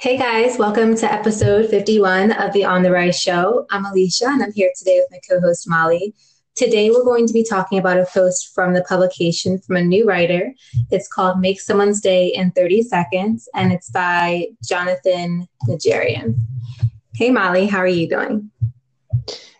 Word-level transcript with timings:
Hey 0.00 0.16
guys, 0.16 0.58
welcome 0.58 0.94
to 0.94 1.12
episode 1.12 1.68
51 1.68 2.30
of 2.30 2.52
the 2.52 2.64
On 2.64 2.84
the 2.84 2.92
Rise 2.92 3.18
show. 3.18 3.66
I'm 3.68 3.84
Alicia 3.84 4.26
and 4.28 4.44
I'm 4.44 4.52
here 4.52 4.70
today 4.78 5.00
with 5.00 5.08
my 5.10 5.18
co 5.28 5.40
host 5.40 5.68
Molly. 5.68 6.14
Today 6.54 6.90
we're 6.90 7.02
going 7.02 7.26
to 7.26 7.32
be 7.32 7.42
talking 7.42 7.80
about 7.80 7.98
a 7.98 8.06
post 8.06 8.54
from 8.54 8.74
the 8.74 8.84
publication 8.84 9.58
from 9.58 9.74
a 9.74 9.82
new 9.82 10.06
writer. 10.06 10.54
It's 10.92 11.08
called 11.08 11.40
Make 11.40 11.60
Someone's 11.60 12.00
Day 12.00 12.28
in 12.28 12.52
30 12.52 12.82
Seconds 12.82 13.48
and 13.56 13.72
it's 13.72 13.90
by 13.90 14.46
Jonathan 14.62 15.48
Najarian. 15.66 16.36
Hey 17.16 17.32
Molly, 17.32 17.66
how 17.66 17.78
are 17.78 17.88
you 17.88 18.08
doing? 18.08 18.52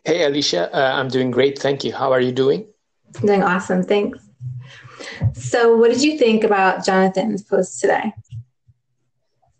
Hey 0.04 0.24
Alicia, 0.24 0.72
uh, 0.72 1.00
I'm 1.00 1.08
doing 1.08 1.32
great. 1.32 1.58
Thank 1.58 1.82
you. 1.82 1.92
How 1.92 2.12
are 2.12 2.20
you 2.20 2.30
doing? 2.30 2.64
doing 3.22 3.42
awesome. 3.42 3.82
Thanks. 3.82 4.20
So, 5.32 5.76
what 5.76 5.90
did 5.90 6.02
you 6.02 6.16
think 6.16 6.44
about 6.44 6.84
Jonathan's 6.84 7.42
post 7.42 7.80
today? 7.80 8.12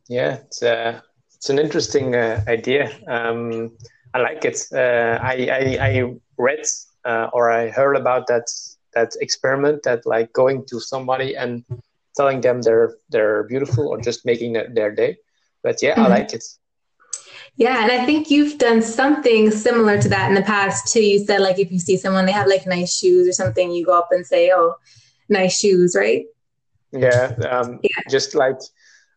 Yeah, 0.08 0.34
it's 0.34 0.62
uh, 0.62 1.00
it's 1.34 1.50
an 1.50 1.58
interesting 1.58 2.14
uh, 2.14 2.42
idea. 2.48 2.90
Um, 3.06 3.76
I 4.14 4.18
like 4.18 4.44
it. 4.44 4.66
Uh, 4.72 5.18
I, 5.22 5.48
I, 5.50 5.78
I 5.80 6.14
read 6.38 6.64
uh, 7.04 7.28
or 7.32 7.50
I 7.50 7.68
heard 7.70 7.96
about 7.96 8.26
that 8.28 8.50
that 8.94 9.12
experiment 9.20 9.82
that 9.84 10.06
like 10.06 10.32
going 10.32 10.64
to 10.66 10.80
somebody 10.80 11.36
and 11.36 11.64
telling 12.16 12.40
them 12.40 12.62
they're 12.62 12.96
they're 13.10 13.44
beautiful 13.44 13.88
or 13.88 14.00
just 14.00 14.24
making 14.24 14.54
their, 14.54 14.68
their 14.68 14.94
day. 14.94 15.16
But 15.62 15.82
yeah, 15.82 15.94
mm-hmm. 15.94 16.12
I 16.12 16.18
like 16.18 16.32
it. 16.32 16.44
Yeah, 17.56 17.82
and 17.82 17.90
I 17.90 18.06
think 18.06 18.30
you've 18.30 18.58
done 18.58 18.80
something 18.82 19.50
similar 19.50 20.00
to 20.00 20.08
that 20.08 20.28
in 20.28 20.34
the 20.34 20.42
past 20.42 20.92
too. 20.92 21.02
You 21.02 21.18
said 21.18 21.40
like 21.40 21.58
if 21.58 21.70
you 21.70 21.78
see 21.78 21.96
someone 21.96 22.24
they 22.26 22.32
have 22.32 22.46
like 22.46 22.66
nice 22.66 22.96
shoes 22.96 23.28
or 23.28 23.32
something, 23.32 23.72
you 23.72 23.84
go 23.84 23.98
up 23.98 24.08
and 24.10 24.24
say, 24.26 24.50
"Oh, 24.54 24.76
nice 25.28 25.58
shoes," 25.58 25.94
right? 25.98 26.24
Yeah, 26.92 27.34
um, 27.50 27.80
yeah. 27.82 28.02
just 28.08 28.34
like 28.34 28.58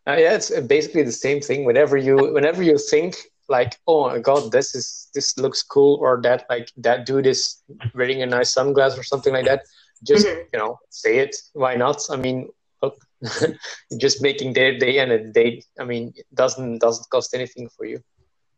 uh, 0.06 0.16
yeah, 0.18 0.34
it's 0.34 0.50
basically 0.62 1.02
the 1.02 1.12
same 1.12 1.40
thing. 1.40 1.64
Whenever 1.64 1.96
you 1.96 2.16
whenever 2.32 2.62
you 2.62 2.78
think 2.78 3.16
like, 3.48 3.78
oh 3.86 4.08
my 4.08 4.18
god, 4.18 4.50
this 4.50 4.74
is 4.74 5.08
this 5.14 5.38
looks 5.38 5.62
cool, 5.62 5.98
or 6.00 6.20
that 6.22 6.46
like 6.48 6.70
that 6.78 7.06
dude 7.06 7.26
is 7.26 7.62
wearing 7.94 8.22
a 8.22 8.26
nice 8.26 8.54
sunglass 8.54 8.98
or 8.98 9.02
something 9.02 9.32
like 9.32 9.44
that, 9.44 9.62
just 10.02 10.26
mm-hmm. 10.26 10.42
you 10.52 10.58
know, 10.58 10.78
say 10.90 11.18
it. 11.18 11.36
Why 11.52 11.76
not? 11.76 12.02
I 12.10 12.16
mean, 12.16 12.48
look, 12.82 12.98
just 13.98 14.22
making 14.22 14.54
their 14.54 14.78
day 14.78 14.98
and 14.98 15.12
a 15.12 15.32
day. 15.32 15.62
I 15.78 15.84
mean, 15.84 16.12
it 16.16 16.26
doesn't 16.34 16.78
doesn't 16.78 17.08
cost 17.10 17.34
anything 17.34 17.68
for 17.68 17.84
you. 17.84 18.02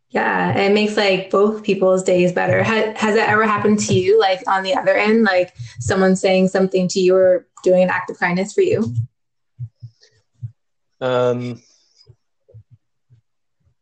Yeah, 0.08 0.56
it 0.56 0.72
makes 0.72 0.96
like 0.96 1.28
both 1.30 1.64
people's 1.64 2.04
days 2.04 2.32
better. 2.32 2.62
Has, 2.62 2.96
has 2.96 3.16
that 3.16 3.28
ever 3.28 3.46
happened 3.46 3.80
to 3.80 3.94
you? 3.94 4.18
Like 4.18 4.40
on 4.46 4.62
the 4.62 4.74
other 4.74 4.94
end, 4.94 5.24
like 5.24 5.52
someone 5.80 6.14
saying 6.14 6.48
something 6.48 6.86
to 6.88 7.00
you 7.00 7.16
or 7.16 7.48
doing 7.64 7.82
an 7.82 7.90
act 7.90 8.10
of 8.10 8.18
kindness 8.18 8.52
for 8.52 8.60
you? 8.60 8.94
Um, 11.04 11.62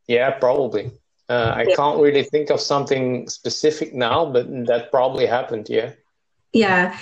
yeah, 0.09 0.31
probably. 0.33 0.91
Uh, 1.29 1.53
I 1.55 1.67
can't 1.77 2.01
really 2.01 2.25
think 2.25 2.51
of 2.51 2.61
something 2.61 3.29
specific 3.29 3.95
now, 3.95 4.27
but 4.27 4.49
that 4.67 4.91
probably 4.91 5.27
happened. 5.27 5.69
Yeah. 5.71 5.93
Yeah. 6.53 6.99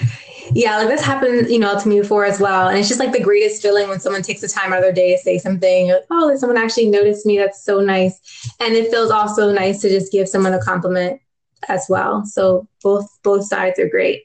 Yeah. 0.52 0.76
Like 0.76 0.88
this 0.88 1.02
happened, 1.02 1.48
you 1.48 1.58
know, 1.58 1.80
to 1.80 1.88
me 1.88 2.00
before 2.00 2.24
as 2.24 2.38
well. 2.38 2.68
And 2.68 2.78
it's 2.78 2.86
just 2.88 3.00
like 3.00 3.12
the 3.12 3.22
greatest 3.22 3.62
feeling 3.62 3.88
when 3.88 3.98
someone 3.98 4.22
takes 4.22 4.42
the 4.42 4.48
time 4.48 4.72
out 4.72 4.78
of 4.78 4.84
their 4.84 4.92
day 4.92 5.16
to 5.16 5.22
say 5.22 5.38
something 5.38 5.88
like, 5.88 6.04
oh, 6.10 6.36
someone 6.36 6.58
actually 6.58 6.90
noticed 6.90 7.26
me. 7.26 7.38
That's 7.38 7.64
so 7.64 7.80
nice. 7.80 8.20
And 8.60 8.74
it 8.74 8.90
feels 8.90 9.10
also 9.10 9.52
nice 9.52 9.80
to 9.80 9.88
just 9.88 10.12
give 10.12 10.28
someone 10.28 10.52
a 10.52 10.60
compliment 10.60 11.20
as 11.68 11.86
well. 11.88 12.24
So 12.26 12.68
both, 12.82 13.08
both 13.24 13.44
sides 13.46 13.80
are 13.80 13.88
great. 13.88 14.24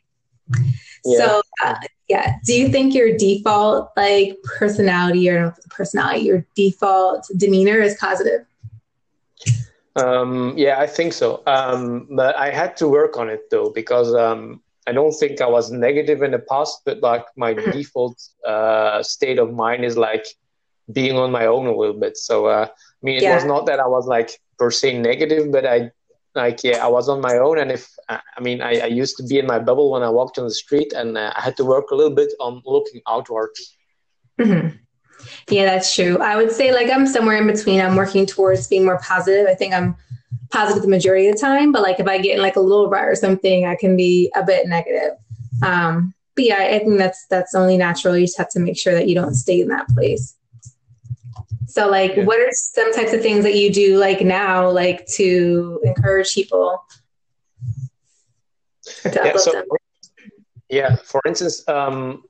Yeah. 1.06 1.18
So, 1.18 1.42
uh, 1.64 1.76
yeah. 2.08 2.36
Do 2.46 2.54
you 2.54 2.70
think 2.70 2.94
your 2.94 3.18
default 3.18 3.92
like 3.98 4.38
personality 4.58 5.30
or 5.30 5.56
personality, 5.70 6.22
your 6.22 6.46
default 6.56 7.28
demeanor 7.36 7.80
is 7.80 7.96
positive? 8.00 8.46
Um, 9.96 10.54
yeah, 10.58 10.80
I 10.80 10.88
think 10.88 11.14
so. 11.14 11.42
Um, 11.48 12.08
but 12.12 12.36
I 12.36 12.52
had 12.52 12.76
to 12.78 12.88
work 12.88 13.18
on 13.18 13.30
it 13.30 13.50
though, 13.50 13.70
because 13.70 14.14
um, 14.14 14.62
I 14.88 14.92
don't 14.92 15.14
think 15.14 15.42
I 15.42 15.48
was 15.48 15.72
negative 15.72 16.22
in 16.22 16.32
the 16.32 16.40
past, 16.40 16.82
but 16.86 17.02
like 17.02 17.26
my 17.36 17.54
mm-hmm. 17.54 17.72
default 17.72 18.22
uh, 18.46 19.02
state 19.02 19.40
of 19.40 19.54
mind 19.54 19.86
is 19.86 19.98
like 19.98 20.26
being 20.92 21.18
on 21.18 21.32
my 21.32 21.46
own 21.46 21.66
a 21.66 21.76
little 21.76 22.00
bit. 22.00 22.18
So, 22.18 22.46
uh, 22.48 22.68
I 22.70 23.02
mean, 23.02 23.18
it 23.18 23.24
yeah. 23.24 23.36
was 23.36 23.46
not 23.46 23.66
that 23.68 23.80
I 23.80 23.88
was 23.88 24.06
like 24.06 24.40
per 24.60 24.70
se 24.70 25.00
negative, 25.00 25.52
but 25.52 25.66
I 25.66 25.92
like 26.36 26.64
yeah 26.64 26.84
i 26.86 26.88
was 26.88 27.08
on 27.10 27.22
my 27.22 27.38
own 27.38 27.58
and 27.58 27.72
if 27.72 27.90
i 28.10 28.20
mean 28.42 28.62
i, 28.62 28.80
I 28.80 28.86
used 28.88 29.18
to 29.18 29.24
be 29.24 29.40
in 29.40 29.48
my 29.48 29.60
bubble 29.60 29.92
when 29.92 30.04
i 30.04 30.10
walked 30.10 30.38
on 30.38 30.46
the 30.46 30.54
street 30.54 30.94
and 30.94 31.18
uh, 31.18 31.34
i 31.36 31.42
had 31.42 31.58
to 31.58 31.66
work 31.66 31.92
a 31.92 31.96
little 31.96 32.14
bit 32.14 32.32
on 32.40 32.62
looking 32.66 33.02
outward. 33.08 33.52
mm-hmm. 34.40 34.76
yeah 35.50 35.66
that's 35.66 35.96
true. 35.96 36.18
I 36.18 36.36
would 36.36 36.52
say 36.52 36.74
like 36.74 36.90
i'm 36.92 37.08
somewhere 37.08 37.38
in 37.38 37.48
between. 37.48 37.82
I'm 37.82 37.96
working 37.96 38.26
towards 38.26 38.68
being 38.68 38.86
more 38.86 39.00
positive. 39.00 39.48
I 39.48 39.56
think 39.56 39.74
i'm 39.74 39.96
positive 40.52 40.84
the 40.84 40.90
majority 40.90 41.28
of 41.28 41.36
the 41.36 41.42
time 41.42 41.72
but 41.72 41.82
like 41.82 42.00
if 42.00 42.08
i 42.08 42.18
get 42.20 42.36
in 42.36 42.42
like 42.42 42.56
a 42.56 42.60
little 42.62 42.88
rut 42.88 43.06
or 43.06 43.16
something 43.16 43.66
i 43.66 43.76
can 43.76 43.98
be 43.98 44.32
a 44.36 44.44
bit 44.44 44.68
negative. 44.68 45.14
Um 45.64 46.14
but 46.36 46.46
yeah 46.46 46.58
i 46.58 46.80
think 46.80 46.98
that's 46.98 47.26
that's 47.28 47.56
only 47.56 47.78
natural. 47.78 48.18
You 48.18 48.26
just 48.26 48.38
have 48.38 48.50
to 48.52 48.60
make 48.60 48.78
sure 48.78 48.94
that 48.94 49.08
you 49.08 49.16
don't 49.16 49.34
stay 49.34 49.62
in 49.62 49.70
that 49.70 49.88
place 49.90 50.36
so, 51.68 51.90
like, 51.90 52.16
yeah. 52.16 52.24
what 52.24 52.40
are 52.40 52.50
some 52.52 52.94
types 52.94 53.14
of 53.14 53.22
things 53.22 53.44
that 53.44 53.56
you 53.56 53.72
do, 53.72 53.98
like 53.98 54.22
now, 54.22 54.70
like 54.70 55.06
to 55.16 55.80
encourage 55.84 56.34
people? 56.34 56.84
yeah, 59.06 59.38
so, 59.38 59.64
yeah, 60.70 60.96
for 60.96 61.22
instance, 61.26 61.68
um, 61.68 62.24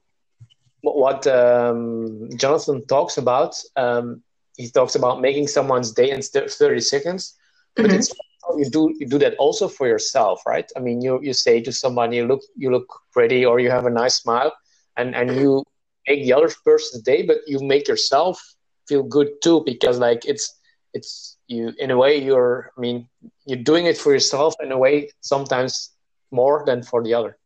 what 0.81 1.25
um, 1.27 2.29
Jonathan 2.37 2.85
talks 2.85 3.17
about, 3.17 3.55
um, 3.75 4.21
he 4.57 4.69
talks 4.69 4.95
about 4.95 5.21
making 5.21 5.47
someone's 5.47 5.91
day 5.91 6.11
in 6.11 6.21
30 6.21 6.79
seconds, 6.79 7.35
but 7.75 7.85
mm-hmm. 7.85 7.95
it's 7.95 8.13
you 8.57 8.69
do 8.69 8.93
you 8.99 9.07
do 9.07 9.17
that 9.17 9.35
also 9.37 9.67
for 9.67 9.87
yourself, 9.87 10.41
right? 10.45 10.69
I 10.77 10.79
mean, 10.79 11.01
you 11.01 11.19
you 11.21 11.33
say 11.33 11.61
to 11.61 11.71
someone, 11.71 12.11
you 12.11 12.27
look 12.27 12.41
you 12.55 12.71
look 12.71 12.87
pretty, 13.11 13.45
or 13.45 13.59
you 13.59 13.71
have 13.71 13.85
a 13.85 13.89
nice 13.89 14.15
smile, 14.15 14.53
and 14.97 15.15
and 15.15 15.35
you 15.35 15.63
make 16.07 16.23
the 16.23 16.33
other 16.33 16.49
person's 16.63 17.03
day, 17.03 17.23
but 17.23 17.37
you 17.47 17.59
make 17.59 17.87
yourself 17.87 18.39
feel 18.87 19.03
good 19.03 19.29
too 19.41 19.63
because 19.65 19.99
like 19.99 20.25
it's 20.25 20.59
it's 20.93 21.37
you 21.47 21.73
in 21.77 21.91
a 21.91 21.97
way 21.97 22.17
you're 22.21 22.71
i 22.77 22.81
mean 22.81 23.07
you're 23.45 23.63
doing 23.63 23.85
it 23.85 23.97
for 23.97 24.11
yourself 24.13 24.55
in 24.61 24.71
a 24.71 24.77
way 24.77 25.09
sometimes 25.21 25.91
more 26.31 26.63
than 26.65 26.81
for 26.83 27.03
the 27.03 27.13
other. 27.13 27.37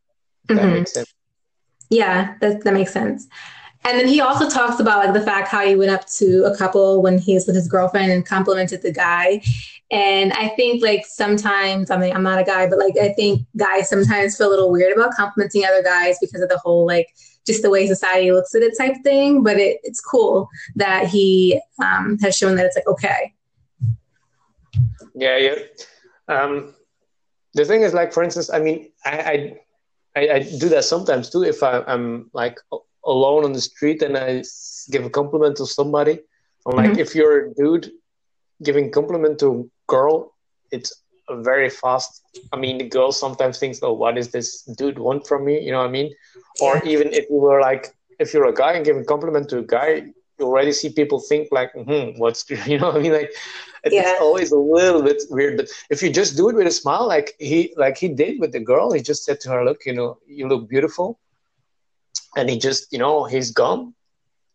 Mm-hmm. 0.48 0.56
that 0.56 0.72
makes 0.72 0.92
sense. 0.92 1.14
Yeah 1.90 2.34
that, 2.40 2.64
that 2.64 2.74
makes 2.74 2.92
sense 2.92 3.28
and 3.84 3.98
then 3.98 4.06
he 4.06 4.20
also 4.20 4.48
talks 4.48 4.78
about 4.78 5.04
like 5.04 5.14
the 5.14 5.22
fact 5.22 5.48
how 5.48 5.64
he 5.66 5.74
went 5.74 5.90
up 5.90 6.06
to 6.06 6.44
a 6.44 6.56
couple 6.56 7.00
when 7.00 7.18
he 7.18 7.34
was 7.34 7.46
with 7.46 7.56
his 7.56 7.66
girlfriend 7.66 8.12
and 8.12 8.26
complimented 8.26 8.82
the 8.82 8.92
guy. 8.92 9.42
And 9.90 10.32
I 10.34 10.48
think 10.48 10.82
like 10.82 11.06
sometimes, 11.06 11.90
I 11.90 11.96
mean, 11.96 12.14
I'm 12.14 12.22
not 12.22 12.38
a 12.38 12.44
guy, 12.44 12.68
but 12.68 12.78
like 12.78 12.96
I 12.98 13.12
think 13.14 13.46
guys 13.56 13.88
sometimes 13.88 14.36
feel 14.36 14.48
a 14.48 14.50
little 14.50 14.70
weird 14.70 14.96
about 14.96 15.14
complimenting 15.14 15.64
other 15.64 15.82
guys 15.82 16.18
because 16.20 16.42
of 16.42 16.50
the 16.50 16.58
whole 16.58 16.86
like 16.86 17.08
just 17.46 17.62
the 17.62 17.70
way 17.70 17.86
society 17.86 18.30
looks 18.32 18.54
at 18.54 18.62
it 18.62 18.74
type 18.76 18.96
thing. 19.02 19.42
But 19.42 19.56
it, 19.56 19.80
it's 19.82 20.00
cool 20.00 20.48
that 20.76 21.08
he 21.08 21.60
um, 21.82 22.18
has 22.20 22.36
shown 22.36 22.56
that 22.56 22.66
it's 22.66 22.76
like 22.76 22.86
okay. 22.86 23.34
Yeah, 25.14 25.38
yeah. 25.38 25.54
Um, 26.28 26.74
the 27.54 27.64
thing 27.64 27.82
is, 27.82 27.94
like 27.94 28.12
for 28.12 28.22
instance, 28.22 28.50
I 28.52 28.60
mean, 28.60 28.90
I 29.04 29.18
I, 30.14 30.20
I, 30.20 30.30
I 30.34 30.38
do 30.38 30.68
that 30.68 30.84
sometimes 30.84 31.30
too. 31.30 31.44
If 31.44 31.62
I, 31.62 31.82
I'm 31.86 32.30
like 32.32 32.58
alone 33.04 33.44
on 33.44 33.52
the 33.52 33.60
street 33.60 34.02
and 34.02 34.16
I 34.16 34.42
give 34.90 35.04
a 35.04 35.10
compliment 35.10 35.56
to 35.58 35.66
somebody, 35.66 36.20
I'm 36.66 36.76
like, 36.76 36.90
mm-hmm. 36.90 37.00
if 37.00 37.14
you're 37.14 37.46
a 37.46 37.54
dude 37.54 37.90
giving 38.62 38.90
compliment 38.90 39.38
to 39.40 39.46
a 39.50 39.90
girl, 39.90 40.34
it's 40.70 40.92
very 41.30 41.70
fast. 41.70 42.22
I 42.52 42.56
mean, 42.56 42.78
the 42.78 42.88
girl 42.88 43.12
sometimes 43.12 43.58
thinks, 43.58 43.78
"Oh, 43.82 43.92
what 43.92 44.16
does 44.16 44.30
this 44.30 44.62
dude 44.62 44.98
want 44.98 45.26
from 45.26 45.44
me?" 45.44 45.60
You 45.60 45.72
know 45.72 45.78
what 45.78 45.88
I 45.88 45.90
mean? 45.90 46.14
Or 46.60 46.82
even 46.84 47.12
if 47.12 47.28
you 47.30 47.36
were 47.36 47.60
like, 47.60 47.94
if 48.18 48.34
you're 48.34 48.46
a 48.46 48.54
guy 48.54 48.72
and 48.72 48.84
giving 48.84 49.04
compliment 49.04 49.48
to 49.50 49.58
a 49.58 49.62
guy, 49.62 50.12
you 50.38 50.46
already 50.46 50.72
see 50.72 50.90
people 50.90 51.20
think 51.20 51.48
like, 51.50 51.72
"Hmm, 51.72 52.18
what's 52.18 52.48
you 52.66 52.78
know?" 52.78 52.92
I 52.92 52.98
mean, 52.98 53.12
like 53.12 53.32
it's 53.84 53.94
yeah. 53.94 54.16
always 54.20 54.52
a 54.52 54.58
little 54.58 55.02
bit 55.02 55.22
weird. 55.30 55.56
But 55.56 55.68
if 55.88 56.02
you 56.02 56.10
just 56.10 56.36
do 56.36 56.48
it 56.48 56.56
with 56.56 56.66
a 56.66 56.72
smile, 56.72 57.06
like 57.06 57.34
he 57.38 57.72
like 57.76 57.96
he 57.96 58.08
did 58.08 58.40
with 58.40 58.52
the 58.52 58.60
girl, 58.60 58.92
he 58.92 59.00
just 59.00 59.24
said 59.24 59.40
to 59.40 59.50
her, 59.50 59.64
"Look, 59.64 59.86
you 59.86 59.94
know, 59.94 60.18
you 60.26 60.48
look 60.48 60.68
beautiful," 60.68 61.18
and 62.36 62.48
he 62.48 62.58
just 62.58 62.92
you 62.92 62.98
know 62.98 63.24
he's 63.24 63.50
gone. 63.50 63.94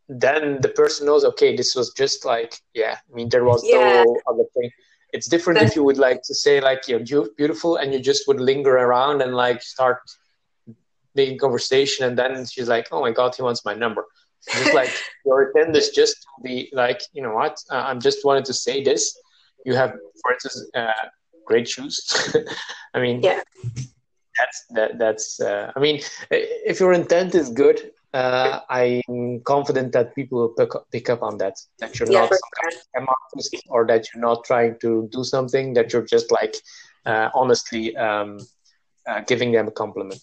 Then 0.07 0.61
the 0.61 0.69
person 0.69 1.07
knows, 1.07 1.25
okay, 1.25 1.55
this 1.55 1.75
was 1.75 1.91
just 1.93 2.25
like, 2.25 2.61
yeah. 2.75 2.97
I 3.11 3.15
mean, 3.15 3.27
there 3.29 3.43
was 3.43 3.63
yeah. 3.65 4.03
no 4.03 4.17
other 4.27 4.43
thing 4.53 4.69
it's 5.15 5.27
different 5.27 5.61
if 5.61 5.75
you 5.77 5.83
would 5.83 5.97
like 5.97 6.21
to 6.23 6.35
say 6.35 6.59
like 6.59 6.87
you're 6.89 7.05
beautiful 7.37 7.77
and 7.77 7.93
you 7.93 7.99
just 7.99 8.27
would 8.27 8.39
linger 8.39 8.75
around 8.85 9.21
and 9.21 9.33
like 9.33 9.61
start 9.61 9.99
making 11.15 11.37
conversation 11.37 12.05
and 12.05 12.17
then 12.19 12.45
she's 12.45 12.67
like 12.67 12.87
oh 12.91 12.99
my 12.99 13.11
god 13.11 13.33
he 13.33 13.41
wants 13.41 13.63
my 13.63 13.73
number 13.73 14.03
just 14.51 14.73
like 14.73 14.91
your 15.25 15.51
is 15.73 15.89
just 15.89 16.17
to 16.23 16.43
be 16.43 16.69
like 16.73 17.01
you 17.13 17.21
know 17.21 17.33
what 17.33 17.57
uh, 17.71 17.83
i'm 17.87 18.01
just 18.01 18.25
wanted 18.25 18.43
to 18.43 18.53
say 18.53 18.83
this 18.83 19.17
you 19.65 19.73
have 19.73 19.91
for 20.21 20.33
instance 20.33 20.69
uh, 20.75 21.05
great 21.45 21.67
shoes 21.67 21.95
i 22.93 22.99
mean 22.99 23.21
yeah 23.23 23.41
that's 24.37 24.65
that 24.71 24.97
that's 24.97 25.39
uh, 25.39 25.71
i 25.75 25.79
mean 25.79 26.01
if 26.31 26.79
your 26.79 26.93
intent 26.93 27.35
is 27.35 27.49
good 27.49 27.91
uh, 28.15 28.61
I'm 28.69 29.41
confident 29.41 29.91
that 29.91 30.15
people 30.15 30.39
will 30.39 30.49
pick 30.49 30.73
up, 30.73 30.89
pick 30.89 31.09
up 31.09 31.21
on 31.21 31.37
that. 31.39 31.59
That 31.79 31.99
you're 31.99 32.09
yeah, 32.09 32.21
not 32.21 32.29
some 32.29 32.39
kind 32.95 33.07
of 33.09 33.59
or 33.67 33.85
that 33.87 34.07
you're 34.07 34.21
not 34.21 34.45
trying 34.45 34.79
to 34.79 35.09
do 35.11 35.25
something. 35.25 35.73
That 35.73 35.91
you're 35.91 36.05
just 36.05 36.31
like 36.31 36.55
uh, 37.05 37.27
honestly 37.35 37.95
um, 37.97 38.39
uh, 39.05 39.19
giving 39.27 39.51
them 39.51 39.67
a 39.67 39.71
compliment. 39.71 40.21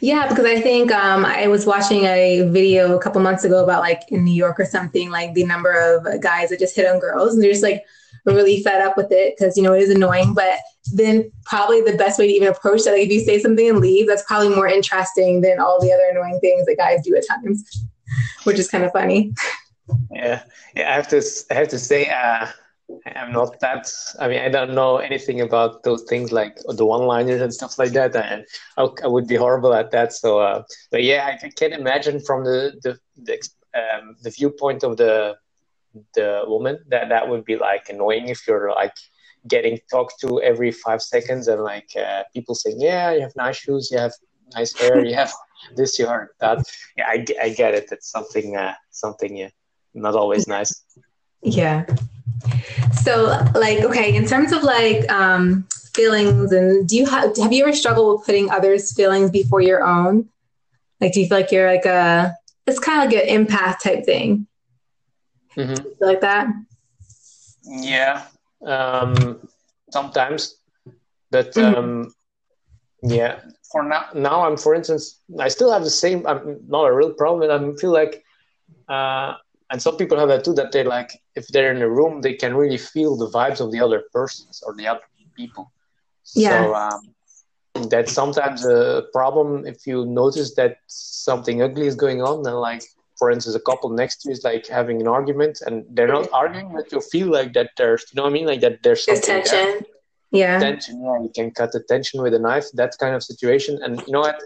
Yeah, 0.00 0.28
because 0.28 0.44
I 0.44 0.60
think 0.60 0.92
um, 0.92 1.24
I 1.24 1.48
was 1.48 1.64
watching 1.64 2.04
a 2.04 2.46
video 2.50 2.94
a 2.94 3.00
couple 3.00 3.22
months 3.22 3.44
ago 3.44 3.64
about 3.64 3.80
like 3.80 4.02
in 4.08 4.22
New 4.22 4.34
York 4.34 4.60
or 4.60 4.66
something, 4.66 5.10
like 5.10 5.32
the 5.32 5.44
number 5.44 5.72
of 5.72 6.20
guys 6.20 6.50
that 6.50 6.58
just 6.58 6.76
hit 6.76 6.86
on 6.86 7.00
girls, 7.00 7.32
and 7.32 7.42
they're 7.42 7.50
just 7.50 7.62
like 7.62 7.86
really 8.24 8.62
fed 8.62 8.80
up 8.80 8.96
with 8.96 9.10
it 9.10 9.34
because 9.36 9.56
you 9.56 9.62
know 9.62 9.72
it 9.72 9.82
is 9.82 9.90
annoying. 9.90 10.34
But 10.34 10.58
then 10.92 11.30
probably 11.44 11.80
the 11.80 11.96
best 11.96 12.18
way 12.18 12.26
to 12.26 12.32
even 12.32 12.48
approach 12.48 12.84
that, 12.84 12.92
like 12.92 13.02
if 13.02 13.10
you 13.10 13.20
say 13.20 13.38
something 13.38 13.68
and 13.68 13.78
leave, 13.78 14.06
that's 14.06 14.24
probably 14.24 14.54
more 14.54 14.66
interesting 14.66 15.40
than 15.40 15.60
all 15.60 15.80
the 15.80 15.92
other 15.92 16.04
annoying 16.10 16.40
things 16.40 16.66
that 16.66 16.76
guys 16.76 17.04
do 17.04 17.16
at 17.16 17.26
times, 17.26 17.86
which 18.44 18.58
is 18.58 18.68
kind 18.68 18.84
of 18.84 18.92
funny. 18.92 19.32
Yeah, 20.10 20.42
yeah. 20.74 20.90
I 20.90 20.94
have 20.94 21.08
to, 21.08 21.22
I 21.50 21.54
have 21.54 21.68
to 21.68 21.78
say, 21.78 22.08
uh, 22.08 22.46
I'm 23.06 23.32
not 23.32 23.60
that. 23.60 23.90
I 24.18 24.28
mean, 24.28 24.40
I 24.40 24.48
don't 24.48 24.74
know 24.74 24.98
anything 24.98 25.40
about 25.40 25.82
those 25.82 26.02
things 26.02 26.32
like 26.32 26.58
the 26.68 26.84
one-liners 26.84 27.40
and 27.40 27.52
stuff 27.52 27.78
like 27.78 27.92
that, 27.92 28.14
and 28.14 28.44
I, 28.76 28.88
I 29.02 29.06
would 29.06 29.26
be 29.26 29.36
horrible 29.36 29.74
at 29.74 29.90
that. 29.92 30.12
So, 30.12 30.38
uh, 30.38 30.62
but 30.90 31.02
yeah, 31.02 31.38
I 31.42 31.48
can 31.48 31.72
imagine 31.72 32.20
from 32.20 32.44
the 32.44 32.78
the 32.82 32.98
the, 33.16 33.48
um, 33.74 34.16
the 34.22 34.30
viewpoint 34.30 34.84
of 34.84 34.96
the 34.96 35.36
the 36.14 36.42
woman 36.46 36.78
that 36.88 37.08
that 37.08 37.28
would 37.28 37.44
be 37.44 37.56
like 37.56 37.88
annoying 37.88 38.28
if 38.28 38.46
you're 38.46 38.70
like 38.70 38.94
getting 39.46 39.78
talked 39.90 40.20
to 40.20 40.40
every 40.42 40.70
five 40.70 41.02
seconds 41.02 41.48
and 41.48 41.62
like 41.62 41.90
uh, 41.96 42.22
people 42.32 42.54
saying, 42.54 42.80
"Yeah, 42.80 43.12
you 43.12 43.20
have 43.20 43.36
nice 43.36 43.56
shoes, 43.56 43.90
you 43.90 43.98
have 43.98 44.12
nice 44.54 44.72
hair, 44.76 45.04
you 45.04 45.14
have 45.14 45.32
this, 45.76 45.98
you 45.98 46.06
have 46.06 46.28
that." 46.40 46.58
Yeah, 46.96 47.06
I, 47.08 47.24
I 47.40 47.48
get 47.50 47.74
it. 47.74 47.88
It's 47.92 48.10
something 48.10 48.56
uh, 48.56 48.74
something 48.90 49.36
yeah, 49.36 49.50
not 49.94 50.14
always 50.14 50.48
nice. 50.48 50.84
Yeah. 51.42 51.84
So, 53.02 53.38
like, 53.54 53.80
okay, 53.80 54.14
in 54.14 54.26
terms 54.26 54.52
of 54.52 54.62
like 54.62 55.10
um, 55.10 55.66
feelings, 55.94 56.52
and 56.52 56.88
do 56.88 56.96
you 56.96 57.06
have 57.06 57.36
have 57.36 57.52
you 57.52 57.64
ever 57.64 57.74
struggled 57.74 58.18
with 58.18 58.26
putting 58.26 58.50
others' 58.50 58.94
feelings 58.94 59.30
before 59.30 59.60
your 59.60 59.84
own? 59.84 60.28
Like, 61.00 61.12
do 61.12 61.20
you 61.20 61.28
feel 61.28 61.38
like 61.38 61.52
you're 61.52 61.70
like 61.70 61.84
a 61.84 62.34
it's 62.66 62.78
kind 62.78 63.04
of 63.04 63.12
like 63.12 63.28
an 63.28 63.46
empath 63.46 63.80
type 63.80 64.04
thing? 64.04 64.46
Mm-hmm. 65.56 65.86
like 66.00 66.20
that? 66.20 66.48
Yeah, 67.64 68.26
um, 68.64 69.48
sometimes, 69.90 70.56
but 71.30 71.52
mm-hmm. 71.54 71.78
um, 71.78 72.14
yeah. 73.02 73.40
For 73.72 73.82
now, 73.82 74.06
now 74.14 74.46
I'm, 74.46 74.56
for 74.56 74.74
instance, 74.74 75.20
I 75.38 75.48
still 75.48 75.72
have 75.72 75.82
the 75.82 75.90
same. 75.90 76.26
I'm 76.26 76.60
not 76.68 76.84
a 76.84 76.94
real 76.94 77.12
problem. 77.12 77.50
And 77.50 77.74
I 77.74 77.80
feel 77.80 77.92
like 77.92 78.24
uh, 78.88 79.34
and 79.70 79.80
some 79.80 79.96
people 79.96 80.18
have 80.18 80.28
that 80.28 80.44
too 80.44 80.54
that 80.54 80.72
they 80.72 80.84
like 80.84 81.20
if 81.34 81.48
they're 81.48 81.72
in 81.72 81.82
a 81.82 81.88
room 81.88 82.20
they 82.20 82.34
can 82.34 82.54
really 82.54 82.78
feel 82.78 83.16
the 83.16 83.28
vibes 83.30 83.60
of 83.60 83.72
the 83.72 83.80
other 83.80 84.04
persons 84.12 84.62
or 84.66 84.74
the 84.76 84.86
other 84.86 85.00
people 85.36 85.72
yeah. 86.34 86.62
so 86.62 86.74
um, 86.74 87.88
that's 87.88 88.12
sometimes 88.12 88.64
a 88.66 89.04
problem 89.12 89.66
if 89.66 89.86
you 89.86 90.06
notice 90.06 90.54
that 90.54 90.78
something 90.86 91.62
ugly 91.62 91.86
is 91.86 91.96
going 91.96 92.22
on 92.22 92.42
then 92.42 92.54
like 92.54 92.82
for 93.18 93.30
instance 93.30 93.54
a 93.56 93.60
couple 93.60 93.90
next 93.90 94.22
to 94.22 94.28
you 94.28 94.32
is 94.32 94.44
like 94.44 94.66
having 94.66 95.00
an 95.00 95.08
argument 95.08 95.60
and 95.66 95.84
they're 95.90 96.08
not 96.08 96.28
arguing 96.32 96.72
but 96.72 96.90
you 96.92 97.00
feel 97.00 97.28
like 97.28 97.52
that 97.52 97.70
there's 97.76 98.04
you 98.12 98.16
know 98.16 98.22
what 98.24 98.30
i 98.30 98.32
mean 98.32 98.46
like 98.46 98.60
that 98.60 98.82
there's 98.82 99.04
something 99.04 99.22
tension 99.22 99.56
there. 99.56 99.80
yeah 100.32 100.58
tension 100.58 101.02
yeah 101.02 101.20
you 101.22 101.30
can 101.34 101.50
cut 101.50 101.72
the 101.72 101.80
tension 101.80 102.22
with 102.22 102.34
a 102.34 102.38
knife 102.38 102.66
that 102.74 102.92
kind 102.98 103.14
of 103.14 103.22
situation 103.22 103.80
and 103.82 104.00
you 104.06 104.12
know 104.12 104.20
what 104.20 104.40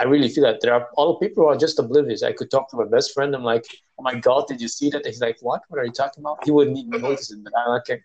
I 0.00 0.04
really 0.04 0.28
feel 0.28 0.42
that 0.42 0.60
there 0.60 0.74
are 0.74 0.88
all 0.96 1.20
people 1.20 1.44
who 1.44 1.48
are 1.48 1.56
just 1.56 1.78
oblivious. 1.78 2.24
I 2.24 2.32
could 2.32 2.50
talk 2.50 2.68
to 2.70 2.76
my 2.76 2.86
best 2.86 3.14
friend. 3.14 3.36
I'm 3.36 3.44
like, 3.44 3.64
oh 3.98 4.02
my 4.02 4.16
god, 4.16 4.48
did 4.48 4.60
you 4.60 4.66
see 4.66 4.90
that? 4.90 5.06
He's 5.06 5.20
like, 5.20 5.36
what? 5.42 5.62
What 5.68 5.78
are 5.78 5.84
you 5.84 5.92
talking 5.92 6.22
about? 6.22 6.44
He 6.44 6.50
wouldn't 6.50 6.76
even 6.76 7.00
notice 7.00 7.30
it. 7.30 7.38
But 7.44 7.52
I 7.56 7.68
like, 7.68 7.88
you 7.88 7.98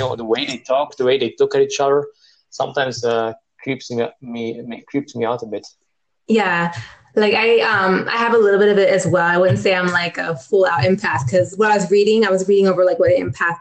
know, 0.00 0.16
the 0.16 0.24
way 0.24 0.46
they 0.46 0.58
talk, 0.58 0.96
the 0.96 1.04
way 1.04 1.18
they 1.18 1.34
look 1.38 1.54
at 1.54 1.60
each 1.60 1.80
other, 1.80 2.06
sometimes 2.48 3.04
uh, 3.04 3.34
creeps 3.62 3.90
me, 3.90 4.08
me 4.22 4.82
creeps 4.88 5.14
me 5.14 5.26
out 5.26 5.42
a 5.42 5.46
bit. 5.46 5.66
Yeah, 6.26 6.72
like 7.16 7.34
I 7.34 7.60
um 7.60 8.08
I 8.08 8.16
have 8.16 8.34
a 8.34 8.38
little 8.38 8.58
bit 8.58 8.70
of 8.70 8.78
it 8.78 8.88
as 8.88 9.06
well. 9.06 9.26
I 9.26 9.38
wouldn't 9.38 9.58
say 9.58 9.74
I'm 9.74 9.88
like 9.88 10.18
a 10.18 10.36
full 10.36 10.66
out 10.66 10.82
empath 10.82 11.26
because 11.26 11.54
what 11.56 11.70
I 11.70 11.76
was 11.76 11.90
reading, 11.90 12.26
I 12.26 12.30
was 12.30 12.48
reading 12.48 12.66
over 12.66 12.84
like 12.84 12.98
what 12.98 13.12
an 13.12 13.30
empath 13.30 13.58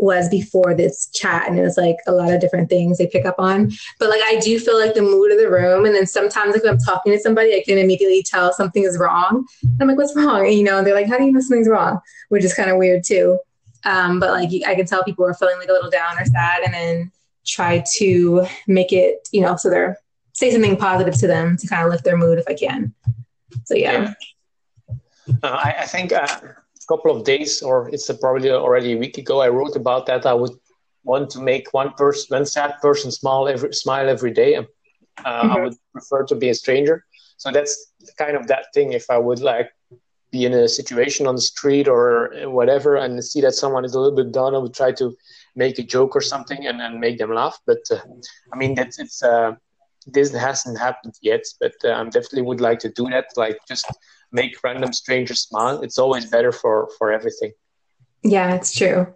was 0.00 0.30
before 0.30 0.74
this 0.74 1.08
chat 1.12 1.46
and 1.46 1.58
it 1.58 1.62
was 1.62 1.76
like 1.76 1.96
a 2.06 2.12
lot 2.12 2.32
of 2.32 2.40
different 2.40 2.70
things 2.70 2.96
they 2.96 3.06
pick 3.06 3.26
up 3.26 3.34
on. 3.38 3.70
But 3.98 4.08
like 4.08 4.22
i 4.24 4.40
do 4.40 4.58
feel 4.58 4.78
like 4.78 4.94
the 4.94 5.02
mood 5.02 5.30
of 5.30 5.38
the 5.38 5.50
room 5.50 5.84
and 5.84 5.94
then 5.94 6.06
sometimes 6.06 6.54
like 6.54 6.64
if 6.64 6.70
i'm 6.70 6.78
talking 6.78 7.12
to 7.12 7.18
somebody 7.18 7.54
i 7.54 7.62
can 7.64 7.76
immediately 7.78 8.22
tell 8.22 8.52
something 8.52 8.82
is 8.82 8.98
wrong. 8.98 9.46
I'm 9.80 9.88
like 9.88 9.98
what's 9.98 10.16
wrong? 10.16 10.46
And, 10.46 10.54
you 10.54 10.64
know 10.64 10.82
they're 10.82 10.94
like 10.94 11.06
how 11.06 11.18
do 11.18 11.24
you 11.24 11.32
know 11.32 11.40
something's 11.40 11.68
wrong? 11.68 12.00
Which 12.30 12.44
is 12.44 12.54
kind 12.54 12.70
of 12.70 12.78
weird 12.78 13.04
too. 13.04 13.38
Um, 13.84 14.20
but 14.20 14.30
like 14.30 14.50
i 14.66 14.74
can 14.74 14.86
tell 14.86 15.04
people 15.04 15.26
are 15.26 15.34
feeling 15.34 15.58
like 15.58 15.68
a 15.68 15.72
little 15.72 15.90
down 15.90 16.18
or 16.18 16.24
sad 16.24 16.62
and 16.64 16.74
then 16.74 17.12
try 17.46 17.82
to 17.98 18.46
make 18.66 18.92
it 18.92 19.28
you 19.32 19.40
know 19.40 19.56
so 19.56 19.70
they're 19.70 19.98
say 20.32 20.50
something 20.50 20.76
positive 20.76 21.14
to 21.14 21.26
them 21.26 21.56
to 21.56 21.66
kind 21.66 21.84
of 21.84 21.90
lift 21.90 22.04
their 22.04 22.16
mood 22.16 22.38
if 22.38 22.44
i 22.48 22.54
can 22.54 22.94
so 23.64 23.74
yeah, 23.74 23.92
yeah. 23.92 24.14
Uh, 25.42 25.48
I, 25.48 25.74
I, 25.80 25.86
think 25.86 26.12
uh, 26.12 26.26
couple 26.90 27.16
of 27.16 27.24
days, 27.24 27.62
or 27.62 27.88
it's 27.94 28.10
probably 28.18 28.50
already 28.50 28.92
a 28.92 28.98
week 28.98 29.16
ago, 29.16 29.40
I 29.40 29.48
wrote 29.48 29.76
about 29.76 30.06
that. 30.06 30.26
I 30.26 30.34
would 30.34 30.56
want 31.04 31.30
to 31.30 31.40
make 31.40 31.72
one 31.72 31.92
person, 31.92 32.26
one 32.36 32.46
sad 32.46 32.72
person, 32.82 33.10
smile 33.12 33.46
every 33.54 33.72
smile 33.72 34.08
every 34.08 34.32
day, 34.42 34.54
and 34.58 34.66
uh, 35.24 35.42
mm-hmm. 35.42 35.52
I 35.52 35.60
would 35.60 35.76
prefer 35.92 36.24
to 36.24 36.34
be 36.34 36.48
a 36.50 36.54
stranger. 36.54 37.04
So 37.36 37.50
that's 37.52 37.72
kind 38.18 38.36
of 38.36 38.48
that 38.48 38.64
thing. 38.74 38.92
If 38.92 39.06
I 39.08 39.18
would 39.26 39.40
like 39.40 39.70
be 40.32 40.44
in 40.44 40.52
a 40.52 40.68
situation 40.68 41.26
on 41.26 41.36
the 41.36 41.46
street 41.54 41.86
or 41.88 42.32
whatever, 42.58 42.96
and 42.96 43.24
see 43.24 43.40
that 43.42 43.54
someone 43.54 43.84
is 43.84 43.94
a 43.94 44.00
little 44.00 44.18
bit 44.20 44.32
down, 44.32 44.54
I 44.54 44.58
would 44.58 44.74
try 44.74 44.92
to 44.92 45.16
make 45.54 45.78
a 45.78 45.84
joke 45.94 46.16
or 46.16 46.20
something 46.20 46.66
and, 46.66 46.80
and 46.82 47.00
make 47.00 47.18
them 47.18 47.32
laugh. 47.40 47.56
But 47.66 47.82
uh, 47.90 48.00
I 48.52 48.56
mean, 48.56 48.74
that's 48.74 48.98
it's. 48.98 49.22
This 50.06 50.32
hasn't 50.32 50.78
happened 50.78 51.14
yet, 51.22 51.44
but 51.60 51.74
uh, 51.84 51.92
I 51.92 52.04
definitely 52.04 52.42
would 52.42 52.60
like 52.60 52.78
to 52.80 52.88
do 52.90 53.08
that. 53.10 53.26
Like 53.36 53.58
just 53.68 53.86
make 54.32 54.56
random 54.64 54.92
strangers 54.92 55.42
smile. 55.42 55.82
It's 55.82 55.98
always 55.98 56.26
better 56.26 56.52
for 56.52 56.88
for 56.98 57.12
everything. 57.12 57.52
Yeah, 58.22 58.54
it's 58.54 58.74
true. 58.74 59.06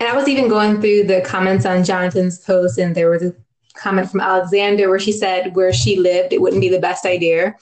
And 0.00 0.08
I 0.08 0.16
was 0.16 0.28
even 0.28 0.48
going 0.48 0.80
through 0.80 1.04
the 1.04 1.20
comments 1.20 1.66
on 1.66 1.84
Jonathan's 1.84 2.38
post, 2.38 2.78
and 2.78 2.94
there 2.94 3.10
was 3.10 3.22
a 3.22 3.34
comment 3.74 4.10
from 4.10 4.20
Alexandra 4.20 4.88
where 4.88 4.98
she 4.98 5.12
said 5.12 5.54
where 5.54 5.72
she 5.72 5.98
lived, 5.98 6.32
it 6.32 6.40
wouldn't 6.40 6.60
be 6.60 6.68
the 6.68 6.78
best 6.78 7.04
idea, 7.04 7.54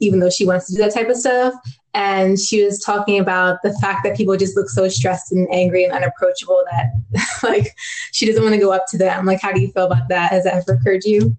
even 0.00 0.20
though 0.20 0.30
she 0.30 0.46
wants 0.46 0.66
to 0.66 0.74
do 0.74 0.82
that 0.82 0.94
type 0.94 1.08
of 1.08 1.16
stuff. 1.16 1.54
And 1.94 2.38
she 2.38 2.64
was 2.64 2.80
talking 2.80 3.20
about 3.20 3.62
the 3.62 3.72
fact 3.80 4.02
that 4.04 4.16
people 4.16 4.36
just 4.36 4.56
look 4.56 4.68
so 4.68 4.88
stressed 4.88 5.32
and 5.32 5.48
angry 5.52 5.84
and 5.84 5.92
unapproachable 5.92 6.62
that 6.70 6.90
like 7.42 7.74
she 8.12 8.26
doesn't 8.26 8.42
want 8.42 8.54
to 8.54 8.60
go 8.60 8.72
up 8.72 8.84
to 8.88 8.98
them. 8.98 9.26
Like, 9.26 9.40
how 9.40 9.52
do 9.52 9.60
you 9.60 9.70
feel 9.70 9.86
about 9.86 10.08
that? 10.08 10.32
Has 10.32 10.44
that 10.44 10.54
ever 10.54 10.78
occurred 10.78 11.02
to 11.02 11.10
you? 11.10 11.36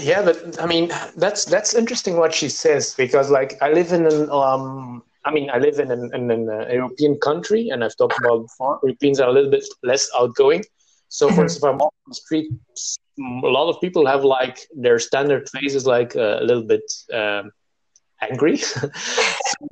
Yeah 0.00 0.22
but 0.22 0.60
i 0.60 0.66
mean 0.66 0.90
that's 1.16 1.44
that's 1.44 1.74
interesting 1.74 2.16
what 2.16 2.32
she 2.32 2.48
says 2.48 2.94
because 2.94 3.30
like 3.30 3.60
i 3.60 3.72
live 3.72 3.92
in 3.92 4.06
an 4.06 4.30
um 4.30 5.02
i 5.24 5.30
mean 5.32 5.50
i 5.50 5.58
live 5.58 5.78
in 5.78 5.90
an, 5.90 6.10
in 6.14 6.30
an 6.30 6.48
uh, 6.48 6.66
european 6.68 7.18
country 7.18 7.68
and 7.70 7.82
i've 7.82 7.96
talked 7.96 8.18
about 8.18 8.42
before 8.42 8.78
europeans 8.82 9.18
are 9.20 9.28
a 9.28 9.32
little 9.32 9.50
bit 9.50 9.64
less 9.82 10.08
outgoing. 10.16 10.64
So 11.08 11.28
for 11.28 11.42
instance 11.42 11.58
if 11.58 11.64
i'm 11.64 11.80
on 11.80 11.90
the 12.08 12.14
street 12.14 12.50
a 13.18 13.46
lot 13.46 13.68
of 13.68 13.80
people 13.80 14.06
have 14.06 14.24
like 14.24 14.58
their 14.74 14.98
standard 14.98 15.48
faces 15.48 15.86
like 15.86 16.16
uh, 16.16 16.38
a 16.40 16.44
little 16.44 16.64
bit 16.64 16.84
um, 17.12 17.52
angry. 18.20 18.58
So 18.76 19.66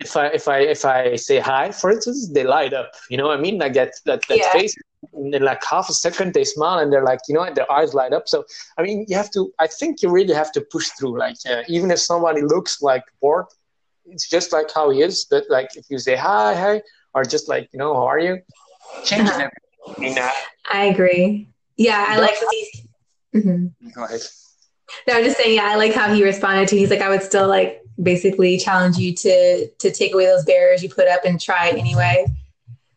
if 0.00 0.16
i 0.16 0.26
if 0.26 0.48
i 0.48 0.58
if 0.60 0.84
i 0.84 1.16
say 1.16 1.38
hi 1.38 1.70
for 1.70 1.90
instance 1.90 2.28
they 2.32 2.42
light 2.42 2.72
up. 2.72 2.90
You 3.08 3.16
know 3.18 3.28
what 3.28 3.38
i 3.38 3.40
mean? 3.40 3.58
Like 3.58 3.74
that 3.74 3.92
that, 4.06 4.22
that 4.28 4.38
yeah. 4.38 4.52
face 4.52 4.74
in 5.14 5.42
like 5.42 5.62
half 5.64 5.88
a 5.88 5.92
second 5.92 6.32
they 6.32 6.44
smile 6.44 6.78
and 6.78 6.92
they're 6.92 7.04
like 7.04 7.20
you 7.28 7.34
know 7.34 7.46
their 7.52 7.70
eyes 7.70 7.94
light 7.94 8.12
up. 8.12 8.28
So 8.28 8.44
i 8.78 8.82
mean 8.82 9.04
you 9.08 9.16
have 9.16 9.30
to 9.32 9.52
i 9.58 9.66
think 9.66 10.02
you 10.02 10.10
really 10.10 10.34
have 10.34 10.52
to 10.52 10.60
push 10.60 10.88
through 10.90 11.18
like 11.18 11.36
uh, 11.48 11.62
even 11.68 11.90
if 11.90 11.98
somebody 11.98 12.42
looks 12.42 12.82
like 12.82 13.04
bored 13.20 13.46
it's 14.06 14.28
just 14.28 14.52
like 14.52 14.68
how 14.74 14.90
he 14.90 15.02
is 15.02 15.26
but 15.30 15.44
like 15.48 15.76
if 15.76 15.86
you 15.90 15.98
say 15.98 16.16
hi 16.16 16.54
hi 16.54 16.82
or 17.14 17.24
just 17.24 17.48
like 17.48 17.68
you 17.72 17.78
know 17.78 17.94
how 17.94 18.06
are 18.06 18.18
you? 18.18 18.40
Change 19.04 19.28
uh-huh. 19.28 19.48
I, 19.96 20.00
mean, 20.00 20.18
uh, 20.18 20.30
I 20.70 20.84
agree. 20.84 21.48
Yeah 21.76 22.04
i 22.08 22.18
like 22.18 22.36
these 22.50 22.86
mm-hmm. 23.34 23.88
go 23.94 24.04
ahead. 24.04 24.20
No 25.06 25.14
i'm 25.14 25.24
just 25.24 25.36
saying 25.36 25.56
yeah 25.56 25.66
i 25.66 25.76
like 25.76 25.94
how 25.94 26.12
he 26.12 26.24
responded 26.24 26.68
to 26.68 26.76
he's 26.76 26.90
like 26.90 27.00
i 27.00 27.08
would 27.08 27.22
still 27.22 27.48
like 27.48 27.82
basically 28.02 28.58
challenge 28.58 28.96
you 28.96 29.14
to 29.14 29.68
to 29.68 29.92
take 29.92 30.14
away 30.14 30.26
those 30.26 30.44
barriers 30.44 30.82
you 30.82 30.88
put 30.88 31.08
up 31.08 31.24
and 31.24 31.40
try 31.40 31.68
anyway. 31.68 32.26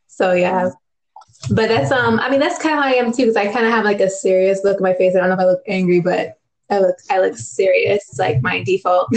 So 0.07 0.31
yeah 0.33 0.71
but 1.51 1.69
that's 1.69 1.91
um 1.91 2.19
I 2.19 2.29
mean 2.29 2.39
that's 2.39 2.59
kind 2.59 2.77
of 2.77 2.83
how 2.83 2.89
I 2.89 2.93
am 2.93 3.11
too 3.11 3.23
because 3.23 3.35
I 3.35 3.51
kind 3.51 3.65
of 3.65 3.71
have 3.71 3.85
like 3.85 3.99
a 3.99 4.09
serious 4.09 4.63
look 4.63 4.77
in 4.77 4.83
my 4.83 4.93
face. 4.93 5.15
I 5.15 5.19
don't 5.19 5.29
know 5.29 5.35
if 5.35 5.41
I 5.41 5.45
look 5.45 5.61
angry, 5.67 5.99
but 5.99 6.37
I 6.69 6.79
look 6.79 6.95
I 7.09 7.19
look 7.19 7.37
serious. 7.37 8.09
It's 8.09 8.19
like 8.19 8.41
my 8.41 8.63
default. 8.63 9.09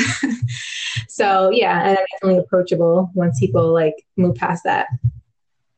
so 1.09 1.51
yeah, 1.51 1.81
and 1.81 1.99
I'm 1.99 2.05
definitely 2.13 2.39
approachable 2.39 3.11
once 3.15 3.39
people 3.41 3.73
like 3.73 3.95
move 4.17 4.37
past 4.37 4.65
that. 4.65 4.89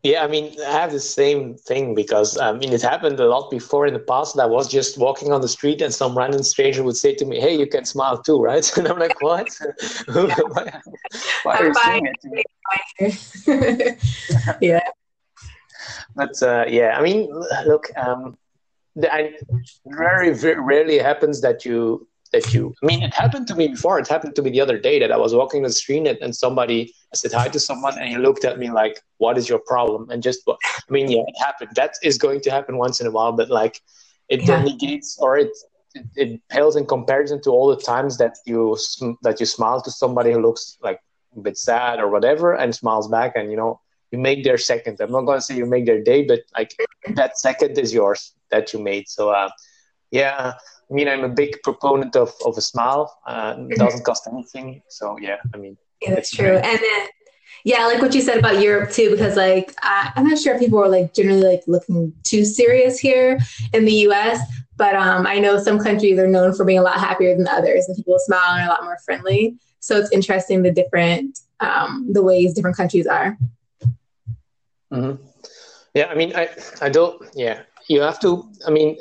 Yeah, 0.02 0.24
I 0.24 0.28
mean, 0.28 0.56
I 0.66 0.72
have 0.72 0.92
the 0.92 1.00
same 1.00 1.56
thing 1.56 1.94
because 1.94 2.38
I 2.38 2.52
mean, 2.52 2.72
it 2.72 2.80
happened 2.80 3.20
a 3.20 3.26
lot 3.26 3.50
before 3.50 3.86
in 3.86 3.92
the 3.92 4.00
past. 4.00 4.38
I 4.38 4.46
was 4.46 4.66
just 4.66 4.96
walking 4.96 5.30
on 5.30 5.42
the 5.42 5.48
street 5.48 5.82
and 5.82 5.92
some 5.92 6.16
random 6.16 6.42
stranger 6.42 6.82
would 6.82 6.96
say 6.96 7.14
to 7.16 7.26
me, 7.26 7.38
"Hey, 7.38 7.58
you 7.58 7.66
can 7.66 7.84
smile 7.84 8.20
too, 8.22 8.40
right?" 8.40 8.64
And 8.78 8.88
I'm 8.88 8.98
like, 8.98 9.20
"What? 9.20 9.54
why, 10.06 10.80
why 11.42 11.56
are 11.58 11.66
you 11.66 11.74
saying 11.74 12.06
it?" 12.98 13.98
yeah. 14.62 14.80
But 16.14 16.42
uh, 16.42 16.64
yeah, 16.68 16.96
I 16.98 17.02
mean, 17.02 17.30
look, 17.66 17.86
um, 17.96 18.36
I, 19.02 19.34
very, 19.86 20.34
very 20.34 20.60
rarely 20.60 20.98
happens 20.98 21.40
that 21.40 21.64
you 21.64 22.06
that 22.32 22.54
you 22.54 22.72
i 22.82 22.86
mean 22.86 23.02
it 23.02 23.12
happened 23.12 23.46
to 23.48 23.54
me 23.54 23.68
before. 23.68 23.98
It 23.98 24.08
happened 24.08 24.36
to 24.36 24.42
me 24.42 24.50
the 24.50 24.60
other 24.60 24.78
day 24.78 24.98
that 25.00 25.12
i 25.12 25.16
was 25.16 25.34
walking 25.34 25.62
the 25.62 25.72
street 25.72 26.06
and, 26.06 26.18
and 26.18 26.34
somebody 26.34 26.92
I 27.12 27.16
said 27.16 27.32
hi 27.32 27.48
to 27.48 27.58
someone 27.58 27.98
and 27.98 28.08
he 28.08 28.18
looked 28.18 28.44
at 28.44 28.58
me 28.58 28.70
like 28.70 29.00
what 29.18 29.36
is 29.36 29.48
your 29.48 29.58
problem? 29.58 30.10
And 30.10 30.22
just 30.22 30.42
i 30.48 30.90
mean 30.90 31.10
yeah 31.10 31.22
it 31.26 31.38
happened. 31.38 31.70
That 31.74 31.94
is 32.02 32.18
going 32.18 32.40
to 32.42 32.50
happen 32.50 32.76
once 32.76 33.00
in 33.00 33.06
a 33.06 33.10
while 33.10 33.32
but 33.32 33.50
like 33.50 33.80
it 34.28 34.42
yeah. 34.42 34.62
negates 34.62 35.18
or 35.18 35.38
it, 35.38 35.50
it, 35.94 36.06
it 36.16 36.40
pales 36.48 36.76
in 36.76 36.86
comparison 36.86 37.42
to 37.42 37.50
all 37.50 37.68
the 37.74 37.82
times 37.82 38.16
that 38.18 38.36
you 38.46 38.76
that 39.22 39.40
you 39.40 39.46
smile 39.46 39.80
to 39.82 39.90
somebody 39.90 40.32
who 40.32 40.40
looks 40.40 40.78
like 40.82 41.00
a 41.36 41.40
bit 41.40 41.58
sad 41.58 41.98
or 41.98 42.08
whatever 42.08 42.54
and 42.54 42.74
smiles 42.74 43.08
back 43.08 43.32
and 43.34 43.50
you 43.50 43.56
know 43.56 43.80
you 44.10 44.18
make 44.18 44.44
their 44.44 44.58
second 44.58 45.00
i'm 45.00 45.12
not 45.12 45.22
going 45.22 45.38
to 45.38 45.42
say 45.42 45.56
you 45.56 45.66
make 45.66 45.86
their 45.86 46.02
day 46.02 46.22
but 46.24 46.40
like 46.56 46.74
that 47.14 47.38
second 47.38 47.78
is 47.78 47.92
yours 47.92 48.32
that 48.50 48.72
you 48.72 48.78
made 48.78 49.08
so 49.08 49.30
uh, 49.30 49.48
yeah 50.10 50.52
I 50.90 50.94
mean, 50.94 51.08
I'm 51.08 51.22
a 51.22 51.28
big 51.28 51.62
proponent 51.62 52.16
of, 52.16 52.34
of 52.44 52.58
a 52.58 52.60
smile. 52.60 53.16
Uh, 53.24 53.54
it 53.68 53.78
doesn't 53.78 54.04
cost 54.04 54.26
anything. 54.26 54.82
So, 54.88 55.16
yeah, 55.20 55.36
I 55.54 55.56
mean, 55.56 55.76
yeah, 56.02 56.14
that's 56.14 56.32
true. 56.32 56.48
Great. 56.48 56.64
And 56.64 56.78
then, 56.78 57.08
yeah, 57.64 57.86
like 57.86 58.00
what 58.00 58.14
you 58.14 58.20
said 58.20 58.38
about 58.38 58.60
Europe 58.60 58.90
too, 58.90 59.10
because 59.10 59.36
like 59.36 59.74
I, 59.82 60.12
am 60.16 60.26
not 60.26 60.38
sure 60.38 60.54
if 60.54 60.60
people 60.60 60.82
are 60.82 60.88
like 60.88 61.14
generally 61.14 61.42
like 61.42 61.62
looking 61.68 62.12
too 62.24 62.44
serious 62.44 62.98
here 62.98 63.38
in 63.72 63.84
the 63.84 63.92
US, 64.08 64.40
but 64.76 64.96
um, 64.96 65.26
I 65.26 65.38
know 65.38 65.62
some 65.62 65.78
countries 65.78 66.18
are 66.18 66.26
known 66.26 66.54
for 66.54 66.64
being 66.64 66.78
a 66.78 66.82
lot 66.82 66.98
happier 66.98 67.36
than 67.36 67.46
others 67.46 67.86
and 67.86 67.96
people 67.96 68.18
smile 68.18 68.54
and 68.54 68.62
are 68.62 68.66
a 68.66 68.68
lot 68.70 68.82
more 68.82 68.98
friendly. 69.04 69.58
So 69.78 69.96
it's 69.96 70.10
interesting 70.10 70.62
the 70.62 70.72
different, 70.72 71.38
um, 71.60 72.08
the 72.12 72.22
ways 72.22 72.54
different 72.54 72.76
countries 72.76 73.06
are. 73.06 73.36
Mm-hmm. 74.92 75.24
Yeah, 75.94 76.06
I 76.06 76.14
mean, 76.14 76.34
I, 76.36 76.48
I 76.80 76.88
don't, 76.88 77.20
yeah, 77.34 77.62
you 77.88 78.00
have 78.00 78.20
to, 78.20 78.48
I 78.66 78.70
mean, 78.70 78.96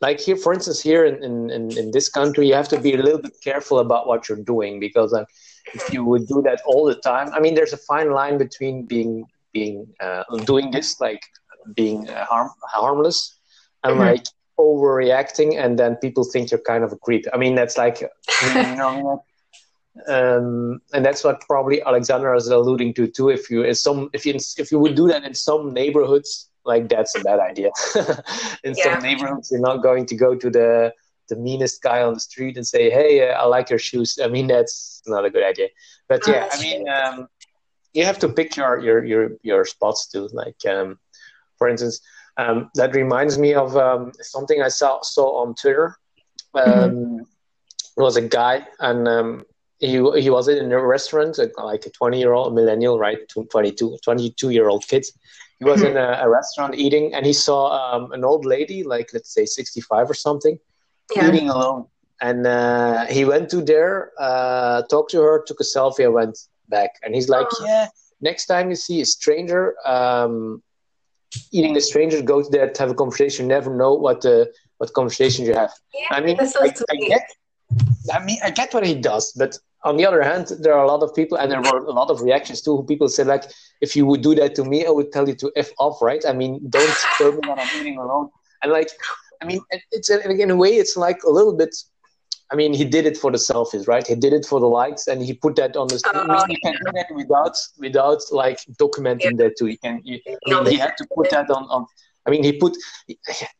like 0.00 0.20
here 0.20 0.36
for 0.36 0.52
instance 0.52 0.80
here 0.80 1.04
in, 1.10 1.16
in, 1.24 1.60
in 1.80 1.90
this 1.96 2.08
country 2.08 2.44
you 2.48 2.54
have 2.54 2.68
to 2.68 2.78
be 2.86 2.92
a 2.94 3.02
little 3.06 3.22
bit 3.26 3.36
careful 3.48 3.78
about 3.86 4.06
what 4.06 4.28
you're 4.28 4.44
doing 4.54 4.80
because 4.86 5.12
like 5.12 5.30
if 5.78 5.92
you 5.92 6.04
would 6.04 6.26
do 6.34 6.42
that 6.42 6.60
all 6.66 6.84
the 6.84 6.98
time 7.10 7.28
i 7.36 7.38
mean 7.44 7.54
there's 7.54 7.72
a 7.72 7.82
fine 7.92 8.10
line 8.10 8.36
between 8.44 8.84
being 8.84 9.24
being 9.52 9.86
uh, 10.00 10.24
doing 10.52 10.70
this 10.76 11.00
like 11.00 11.22
being 11.80 12.00
uh, 12.10 12.24
harm, 12.30 12.50
harmless 12.74 13.18
and 13.84 13.92
mm-hmm. 13.92 14.08
like 14.08 14.24
overreacting 14.58 15.50
and 15.62 15.78
then 15.78 15.96
people 16.04 16.24
think 16.32 16.50
you're 16.50 16.66
kind 16.72 16.84
of 16.84 16.92
a 16.92 16.96
creep 17.06 17.24
i 17.32 17.36
mean 17.36 17.54
that's 17.54 17.76
like 17.84 17.98
you 18.44 18.76
know 18.82 19.24
um, 20.08 20.80
and 20.92 21.04
that's 21.04 21.22
what 21.22 21.40
probably 21.42 21.80
alexandra 21.82 22.36
is 22.36 22.48
alluding 22.48 22.92
to 22.92 23.06
too 23.06 23.28
if 23.28 23.48
you 23.48 23.62
if 23.62 23.78
some 23.78 24.10
if 24.12 24.26
you 24.26 24.34
if 24.58 24.72
you 24.72 24.78
would 24.78 24.96
do 24.96 25.06
that 25.06 25.22
in 25.24 25.32
some 25.34 25.72
neighborhoods 25.72 26.50
like 26.64 26.88
that's 26.88 27.14
a 27.14 27.20
bad 27.20 27.40
idea. 27.40 27.70
in 28.64 28.74
yeah. 28.76 28.94
some 28.94 29.02
neighborhoods, 29.02 29.50
you're 29.50 29.60
not 29.60 29.82
going 29.82 30.06
to 30.06 30.16
go 30.16 30.34
to 30.34 30.50
the 30.50 30.92
the 31.28 31.36
meanest 31.36 31.82
guy 31.82 32.02
on 32.02 32.14
the 32.14 32.20
street 32.20 32.56
and 32.56 32.66
say, 32.66 32.90
"Hey, 32.90 33.28
uh, 33.28 33.34
I 33.34 33.46
like 33.46 33.70
your 33.70 33.78
shoes." 33.78 34.18
I 34.22 34.28
mean, 34.28 34.46
that's 34.46 35.02
not 35.06 35.24
a 35.24 35.30
good 35.30 35.44
idea. 35.44 35.68
But 36.08 36.22
oh, 36.28 36.32
yeah, 36.32 36.48
I 36.50 36.60
mean, 36.60 36.88
um, 36.88 37.28
you 37.92 38.04
have 38.04 38.18
to 38.20 38.28
pick 38.28 38.56
your 38.56 38.78
your 38.80 39.04
your 39.04 39.30
your 39.42 39.64
spots 39.64 40.06
too. 40.06 40.28
Like, 40.32 40.56
um, 40.66 40.98
for 41.58 41.68
instance, 41.68 42.00
um, 42.36 42.70
that 42.74 42.94
reminds 42.94 43.38
me 43.38 43.54
of 43.54 43.76
um, 43.76 44.12
something 44.20 44.62
I 44.62 44.68
saw 44.68 45.00
saw 45.02 45.42
on 45.42 45.54
Twitter. 45.54 45.96
Mm-hmm. 46.54 47.20
It 47.96 48.00
was 48.00 48.16
a 48.16 48.22
guy, 48.22 48.66
and 48.80 49.06
um, 49.06 49.44
he 49.78 49.96
he 50.20 50.30
was 50.30 50.48
in 50.48 50.72
a 50.72 50.86
restaurant, 50.86 51.38
like 51.56 51.86
a 51.86 51.90
twenty 51.90 52.18
year 52.18 52.32
old 52.32 52.54
millennial, 52.54 52.98
right, 52.98 53.18
22, 53.28 53.98
22 54.02 54.50
year 54.50 54.68
old 54.68 54.86
kid 54.86 55.04
he 55.58 55.64
was 55.64 55.82
in 55.82 55.96
a, 55.96 56.18
a, 56.22 56.28
restaurant 56.28 56.74
eating 56.74 57.14
and 57.14 57.24
he 57.24 57.32
saw 57.32 57.60
um, 57.72 58.12
an 58.12 58.24
old 58.24 58.44
lady 58.44 58.82
like 58.82 59.10
let's 59.12 59.32
say 59.32 59.44
65 59.44 60.10
or 60.10 60.14
something 60.14 60.58
yeah. 61.14 61.28
eating 61.28 61.48
alone. 61.48 61.86
And 62.20 62.46
uh, 62.46 63.06
he 63.06 63.24
went 63.24 63.50
to 63.50 63.62
there 63.62 64.12
uh, 64.18 64.82
talked 64.82 65.10
to 65.12 65.20
her 65.20 65.42
took 65.46 65.60
a 65.60 65.64
selfie 65.64 66.04
and 66.04 66.14
went 66.14 66.38
back. 66.68 66.90
And 67.02 67.14
he's 67.14 67.28
like 67.28 67.46
oh. 67.52 67.64
yeah 67.64 67.86
next 68.20 68.46
time 68.46 68.70
you 68.70 68.76
see 68.76 69.00
a 69.00 69.06
stranger 69.06 69.74
um, 69.86 70.62
eating 71.52 71.76
a 71.76 71.80
stranger 71.80 72.22
go 72.22 72.42
to 72.42 72.48
there 72.50 72.70
to 72.70 72.82
have 72.82 72.90
a 72.90 72.94
conversation. 72.94 73.44
You 73.44 73.48
never 73.48 73.74
know 73.74 73.94
what 73.94 74.22
the 74.22 74.52
what 74.78 74.92
conversation 74.92 75.44
you 75.44 75.54
have. 75.54 75.72
Yeah, 75.92 76.06
i 76.10 76.20
mean 76.20 76.36
I, 76.40 76.72
I 76.90 76.96
get 76.96 77.28
i 78.12 78.22
mean 78.22 78.38
i 78.44 78.50
get 78.50 78.72
what 78.74 78.86
he 78.86 78.94
does 78.94 79.32
but 79.32 79.58
on 79.84 79.98
the 79.98 80.06
other 80.06 80.22
hand, 80.22 80.48
there 80.60 80.72
are 80.72 80.82
a 80.82 80.88
lot 80.88 81.02
of 81.02 81.14
people, 81.14 81.36
and 81.36 81.52
there 81.52 81.60
were 81.60 81.84
a 81.84 81.92
lot 81.92 82.10
of 82.10 82.22
reactions 82.22 82.62
too. 82.62 82.84
People 82.88 83.08
said 83.08 83.26
like, 83.26 83.44
"If 83.82 83.94
you 83.94 84.06
would 84.06 84.22
do 84.22 84.34
that 84.36 84.54
to 84.56 84.64
me, 84.64 84.86
I 84.86 84.90
would 84.90 85.12
tell 85.12 85.28
you 85.28 85.34
to 85.36 85.52
f 85.56 85.70
off." 85.78 86.00
Right? 86.00 86.24
I 86.26 86.32
mean, 86.32 86.58
don't 86.70 86.86
disturb 87.02 87.34
me 87.34 87.48
when 87.48 87.58
I'm 87.58 87.68
eating 87.78 87.98
alone. 87.98 88.30
And 88.62 88.72
like, 88.72 88.88
I 89.42 89.44
mean, 89.44 89.60
it's 89.92 90.08
in 90.10 90.50
a 90.50 90.56
way, 90.56 90.70
it's 90.70 90.96
like 90.96 91.22
a 91.22 91.30
little 91.30 91.54
bit. 91.54 91.74
I 92.50 92.56
mean, 92.56 92.72
he 92.72 92.84
did 92.84 93.04
it 93.06 93.16
for 93.16 93.30
the 93.30 93.38
selfies, 93.38 93.86
right? 93.88 94.06
He 94.06 94.14
did 94.14 94.32
it 94.32 94.46
for 94.46 94.60
the 94.60 94.66
likes, 94.66 95.06
and 95.06 95.22
he 95.22 95.34
put 95.34 95.56
that 95.56 95.76
on 95.76 95.88
the. 95.88 96.00
Uh, 96.06 96.20
I 96.20 96.46
mean, 96.46 96.50
you 96.50 96.58
can 96.64 96.74
do 96.84 96.92
that 96.94 97.06
without 97.14 97.56
without 97.78 98.22
like 98.32 98.60
documenting 98.80 99.38
yeah. 99.38 99.48
that 99.48 99.56
too. 99.58 99.66
He 99.66 99.76
can. 99.76 100.00
You, 100.02 100.18
I 100.46 100.62
mean, 100.62 100.66
he 100.66 100.78
had 100.78 100.96
to 100.96 101.06
put 101.14 101.30
that 101.30 101.50
on. 101.50 101.64
on 101.64 101.86
I 102.26 102.30
mean, 102.30 102.42
he 102.42 102.52
put, 102.52 102.74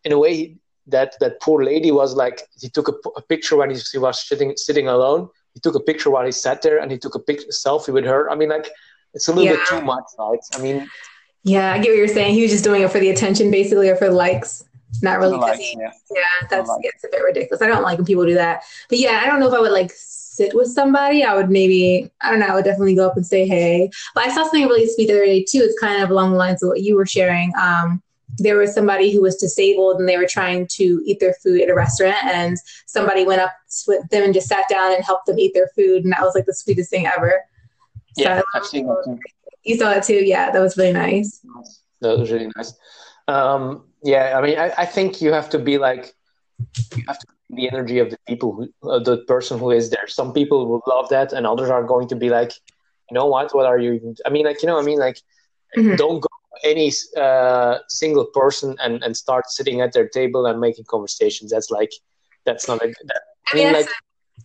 in 0.05 0.13
a 0.13 0.19
way, 0.19 0.35
he, 0.35 0.57
that 0.87 1.15
that 1.21 1.41
poor 1.41 1.65
lady 1.65 1.91
was 1.91 2.15
like 2.15 2.43
he 2.61 2.69
took 2.69 2.89
a, 2.89 3.09
a 3.17 3.23
picture 3.23 3.57
when 3.57 3.71
he, 3.71 3.79
he 3.91 3.99
was 3.99 4.27
sitting 4.27 4.53
sitting 4.57 4.89
alone 4.89 5.29
he 5.55 5.61
took 5.61 5.75
a 5.75 5.81
picture 5.81 6.11
while 6.11 6.25
he 6.25 6.33
sat 6.33 6.63
there 6.63 6.79
and 6.79 6.91
he 6.91 6.99
took 6.99 7.15
a 7.15 7.19
picture 7.19 7.47
selfie 7.49 7.93
with 7.93 8.05
her. 8.05 8.31
I 8.31 8.35
mean, 8.35 8.49
like 8.49 8.69
it's 9.15 9.29
a 9.29 9.33
little 9.33 9.45
yeah. 9.45 9.53
bit 9.53 9.67
too 9.69 9.81
much, 9.81 10.05
right? 10.19 10.39
I 10.55 10.59
mean, 10.59 10.89
yeah, 11.45 11.73
I 11.73 11.79
get 11.79 11.91
what 11.91 11.97
you're 11.97 12.09
saying. 12.09 12.35
He 12.35 12.43
was 12.43 12.51
just 12.51 12.65
doing 12.65 12.83
it 12.83 12.91
for 12.91 12.99
the 12.99 13.11
attention, 13.11 13.51
basically, 13.51 13.89
or 13.89 13.97
for 13.97 14.11
likes. 14.11 14.65
Not 15.03 15.19
really. 15.19 15.37
Likes, 15.37 15.59
he, 15.59 15.77
yeah. 15.79 15.91
yeah, 16.11 16.47
that's 16.51 16.71
it's 16.81 17.05
a 17.05 17.09
bit 17.11 17.23
ridiculous. 17.23 17.63
I 17.63 17.67
don't 17.67 17.83
like 17.83 17.99
when 17.99 18.07
people 18.07 18.27
do 18.27 18.35
that. 18.35 18.63
But 18.89 18.99
yeah, 18.99 19.21
I 19.23 19.27
don't 19.27 19.41
know 19.41 19.49
if 19.49 19.55
I 19.55 19.61
would 19.61 19.73
like 19.73 19.93
sit 19.95 20.55
with 20.55 20.69
somebody. 20.69 21.23
I 21.25 21.35
would 21.35 21.51
maybe, 21.51 22.11
I 22.21 22.31
don't 22.31 22.41
know, 22.41 22.47
I 22.47 22.55
would 22.55 22.65
definitely 22.65 22.95
go 22.95 23.07
up 23.07 23.17
and 23.17 23.27
say 23.27 23.47
hey. 23.47 23.91
But 24.15 24.25
I 24.27 24.29
saw 24.29 24.43
something 24.43 24.65
really 24.65 24.87
sweet 24.87 25.07
the 25.07 25.15
other 25.15 25.27
day 25.27 25.45
too. 25.45 25.59
It's 25.59 25.79
kind 25.79 26.03
of 26.03 26.11
along 26.11 26.33
the 26.33 26.39
lines 26.39 26.63
of 26.63 26.69
what 26.69 26.83
you 26.83 26.97
were 26.97 27.07
sharing. 27.07 27.53
Um, 27.61 28.03
there 28.39 28.57
was 28.57 28.75
somebody 28.75 29.13
who 29.13 29.21
was 29.21 29.37
disabled 29.37 29.99
and 29.99 30.09
they 30.09 30.17
were 30.17 30.27
trying 30.27 30.67
to 30.67 31.03
eat 31.05 31.21
their 31.21 31.35
food 31.43 31.61
at 31.61 31.69
a 31.69 31.75
restaurant 31.75 32.23
and 32.25 32.57
somebody 32.87 33.25
went 33.25 33.41
up 33.41 33.53
with 33.87 34.09
them 34.11 34.25
and 34.25 34.35
just 34.35 34.49
sat 34.49 34.69
down 34.69 34.93
and 34.93 35.05
helped 35.05 35.27
them 35.27 35.39
eat 35.39 35.53
their 35.55 35.69
food. 35.69 36.05
And 36.05 36.13
that 36.13 36.23
was 36.23 36.35
like 36.35 36.47
the 36.47 36.55
sweetest 36.55 36.91
thing 36.91 37.07
ever. 37.07 37.41
Yeah 38.17 38.39
so 38.39 38.45
i've 38.55 38.67
seen 38.67 38.87
that 38.87 39.03
too. 39.05 39.19
You 39.65 39.77
saw 39.77 39.93
it 39.93 40.05
too? 40.05 40.25
Yeah 40.25 40.51
that 40.51 40.61
was 40.61 40.77
really 40.77 40.93
nice. 40.93 41.41
That 42.01 42.19
was 42.19 42.31
really 42.31 42.51
nice. 42.57 42.75
Um, 43.27 43.85
yeah 44.03 44.39
i 44.39 44.43
mean 44.43 44.59
I, 44.59 44.71
I, 44.77 44.85
think 44.85 45.23
you 45.23 45.33
have 45.33 45.49
to 45.51 45.59
be 45.59 45.79
like 45.79 46.15
you 46.95 47.03
have 47.09 47.19
to 47.19 47.27
the 47.51 47.69
energy 47.71 47.99
of 47.99 48.11
the 48.11 48.19
people 48.29 48.53
who, 48.53 48.91
uh, 48.91 48.99
the 48.99 49.19
person 49.19 49.59
who 49.59 49.71
is 49.71 49.91
there. 49.91 50.07
Some 50.09 50.33
people 50.33 50.67
will 50.67 50.83
love 50.87 51.09
that 51.09 51.33
and 51.33 51.47
others 51.47 51.71
are 51.71 51.85
going 51.85 52.09
to 52.09 52.17
be 52.17 52.29
like 52.29 52.53
you 53.11 53.15
know 53.15 53.27
what? 53.27 53.55
What 53.55 53.67
are 53.67 53.79
you 53.79 53.93
even 53.95 54.17
i 54.27 54.31
mean 54.31 54.45
like 54.45 54.63
you 54.63 54.69
know 54.69 54.79
i 54.79 54.83
mean? 54.83 54.99
Like 54.99 55.19
mm-hmm. 55.77 55.97
don't 55.97 56.21
go 56.21 56.29
any 56.63 56.93
uh, 57.17 57.79
single 57.89 58.27
person 58.27 58.77
and, 58.83 59.03
and 59.03 59.17
start 59.17 59.49
sitting 59.49 59.81
at 59.81 59.93
their 59.93 60.09
table 60.09 60.47
and 60.47 60.61
making 60.61 60.85
conversations. 60.85 61.51
That's 61.51 61.71
like 61.71 61.93
that's 62.45 62.69
not 62.69 62.83
a 62.83 62.89
that, 62.89 63.23
I 63.53 63.57
mean, 63.57 63.73
like, 63.73 63.89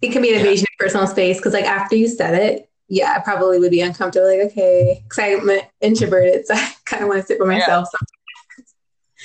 it 0.02 0.12
can 0.12 0.22
be 0.22 0.30
an 0.30 0.40
invasion 0.40 0.66
yeah. 0.70 0.86
of 0.86 0.88
personal 0.88 1.08
space 1.08 1.38
because 1.38 1.54
like 1.54 1.66
after 1.66 1.96
you 1.96 2.08
said 2.08 2.34
it, 2.36 2.70
yeah, 2.88 3.14
I 3.16 3.20
probably 3.20 3.60
would 3.60 3.72
be 3.72 3.82
uncomfortable. 3.82 4.28
Like 4.28 4.52
okay, 4.52 5.04
because 5.04 5.20
I'm 5.20 5.62
introverted, 5.82 6.46
so 6.48 6.54
I 6.58 6.74
kind 6.86 7.04
of 7.04 7.10
want 7.10 7.22
to 7.22 7.28
sit 7.28 7.40
by 7.40 7.46
myself. 7.46 7.88
Yeah. 7.94 8.06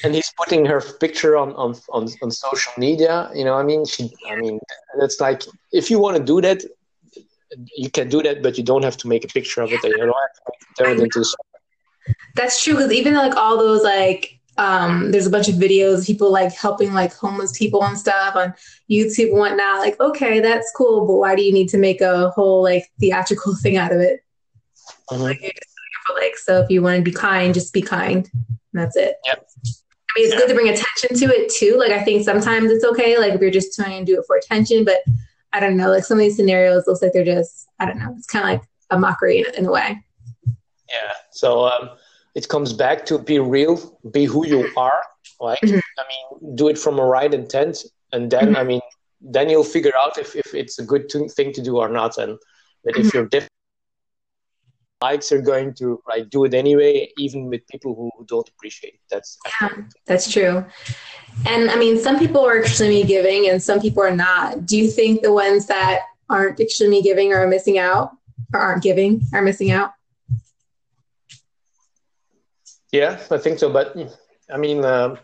And 0.02 0.14
he's 0.14 0.30
putting 0.36 0.66
her 0.66 0.80
picture 0.80 1.36
on, 1.36 1.52
on 1.54 1.76
on 1.90 2.08
on 2.20 2.30
social 2.30 2.72
media. 2.76 3.30
You 3.34 3.44
know, 3.44 3.54
I 3.54 3.62
mean, 3.62 3.86
she. 3.86 4.12
I 4.28 4.36
mean, 4.36 4.58
it's 5.00 5.20
like 5.20 5.44
if 5.72 5.90
you 5.90 5.98
want 5.98 6.16
to 6.16 6.22
do 6.22 6.40
that, 6.40 6.62
you 7.76 7.90
can 7.90 8.08
do 8.08 8.22
that, 8.22 8.42
but 8.42 8.58
you 8.58 8.64
don't 8.64 8.82
have 8.82 8.96
to 8.98 9.08
make 9.08 9.24
a 9.24 9.28
picture 9.28 9.62
of 9.62 9.72
it. 9.72 9.82
You 9.84 9.96
don't 9.96 10.08
have 10.08 10.34
to 10.76 10.84
turn 10.84 10.98
it 10.98 11.02
into 11.02 11.24
that's 12.34 12.62
true 12.62 12.74
because 12.74 12.92
even 12.92 13.14
like 13.14 13.36
all 13.36 13.56
those 13.56 13.82
like 13.82 14.38
um 14.56 15.10
there's 15.10 15.26
a 15.26 15.30
bunch 15.30 15.48
of 15.48 15.56
videos 15.56 16.06
people 16.06 16.30
like 16.30 16.52
helping 16.52 16.94
like 16.94 17.12
homeless 17.12 17.56
people 17.58 17.82
and 17.84 17.98
stuff 17.98 18.36
on 18.36 18.54
YouTube 18.90 19.30
and 19.30 19.38
whatnot. 19.38 19.80
Like, 19.80 19.98
okay, 20.00 20.40
that's 20.40 20.72
cool, 20.76 21.06
but 21.06 21.16
why 21.16 21.34
do 21.34 21.42
you 21.42 21.52
need 21.52 21.68
to 21.70 21.78
make 21.78 22.00
a 22.00 22.30
whole 22.30 22.62
like 22.62 22.90
theatrical 23.00 23.54
thing 23.62 23.76
out 23.76 23.92
of 23.92 24.00
it? 24.00 24.24
Mm-hmm. 25.10 25.22
Like 25.22 25.62
for 26.06 26.14
like 26.14 26.36
so 26.36 26.60
if 26.60 26.70
you 26.70 26.82
want 26.82 26.96
to 26.96 27.02
be 27.02 27.16
kind, 27.16 27.54
just 27.54 27.72
be 27.72 27.82
kind. 27.82 28.30
that's 28.72 28.96
it. 28.96 29.16
Yep. 29.24 29.46
I 30.16 30.20
mean, 30.20 30.26
it's 30.26 30.34
yeah. 30.34 30.40
good 30.40 30.48
to 30.48 30.54
bring 30.54 30.68
attention 30.68 31.16
to 31.28 31.34
it 31.34 31.52
too. 31.52 31.76
Like, 31.76 31.90
I 31.90 32.04
think 32.04 32.24
sometimes 32.24 32.70
it's 32.70 32.84
okay, 32.84 33.18
like 33.18 33.34
if 33.34 33.40
you're 33.40 33.50
just 33.50 33.74
trying 33.74 34.04
to 34.04 34.12
do 34.12 34.18
it 34.18 34.24
for 34.26 34.36
attention, 34.36 34.84
but 34.84 34.98
I 35.52 35.60
don't 35.60 35.76
know, 35.76 35.90
like 35.90 36.04
some 36.04 36.18
of 36.18 36.22
these 36.22 36.36
scenarios 36.36 36.84
looks 36.86 37.02
like 37.02 37.12
they're 37.12 37.24
just, 37.24 37.68
I 37.80 37.86
don't 37.86 37.98
know, 37.98 38.14
it's 38.16 38.26
kind 38.26 38.44
of 38.44 38.50
like 38.50 38.68
a 38.90 38.98
mockery 38.98 39.40
in, 39.40 39.54
in 39.56 39.66
a 39.66 39.72
way. 39.72 40.04
Yeah. 40.94 41.12
So, 41.32 41.66
um, 41.66 41.90
it 42.34 42.48
comes 42.48 42.72
back 42.72 43.06
to 43.06 43.18
be 43.18 43.38
real, 43.38 43.98
be 44.10 44.24
who 44.24 44.46
you 44.46 44.68
are. 44.76 45.02
Like, 45.40 45.60
mm-hmm. 45.60 45.78
I 46.00 46.04
mean, 46.10 46.56
do 46.56 46.68
it 46.68 46.78
from 46.78 46.98
a 46.98 47.04
right 47.04 47.32
intent, 47.32 47.84
and 48.12 48.30
then, 48.30 48.46
mm-hmm. 48.46 48.56
I 48.56 48.64
mean, 48.64 48.80
then 49.20 49.48
you'll 49.48 49.64
figure 49.76 49.96
out 49.96 50.18
if, 50.18 50.34
if 50.36 50.54
it's 50.54 50.78
a 50.78 50.84
good 50.84 51.10
thing 51.10 51.52
to 51.52 51.62
do 51.62 51.78
or 51.78 51.88
not. 51.88 52.18
And 52.18 52.38
but 52.84 52.96
if 52.96 53.06
mm-hmm. 53.06 53.16
you're 53.16 53.26
different 53.26 53.50
likes 55.04 55.32
are 55.32 55.42
going 55.42 55.74
to 55.74 56.00
like 56.08 56.30
do 56.30 56.44
it 56.44 56.54
anyway, 56.54 57.10
even 57.18 57.46
with 57.46 57.66
people 57.68 57.94
who 57.94 58.24
don't 58.26 58.48
appreciate 58.48 58.94
it. 58.94 59.00
That's 59.10 59.38
yeah, 59.60 59.68
that's 60.06 60.30
true. 60.30 60.64
And 61.46 61.70
I 61.70 61.76
mean, 61.76 61.98
some 61.98 62.18
people 62.18 62.44
are 62.46 62.60
extremely 62.60 63.04
giving, 63.04 63.48
and 63.50 63.62
some 63.62 63.80
people 63.80 64.02
are 64.02 64.16
not. 64.16 64.66
Do 64.66 64.76
you 64.76 64.88
think 64.90 65.22
the 65.22 65.32
ones 65.32 65.66
that 65.66 66.00
aren't 66.30 66.60
extremely 66.60 67.02
giving 67.02 67.32
are 67.32 67.46
missing 67.46 67.78
out, 67.78 68.12
or 68.52 68.60
aren't 68.60 68.82
giving 68.82 69.22
are 69.32 69.42
missing 69.42 69.70
out? 69.70 69.90
Yeah, 72.94 73.18
I 73.32 73.38
think 73.38 73.58
so. 73.58 73.68
But 73.70 73.96
I 74.54 74.56
mean, 74.56 74.84
uh, 74.84 75.16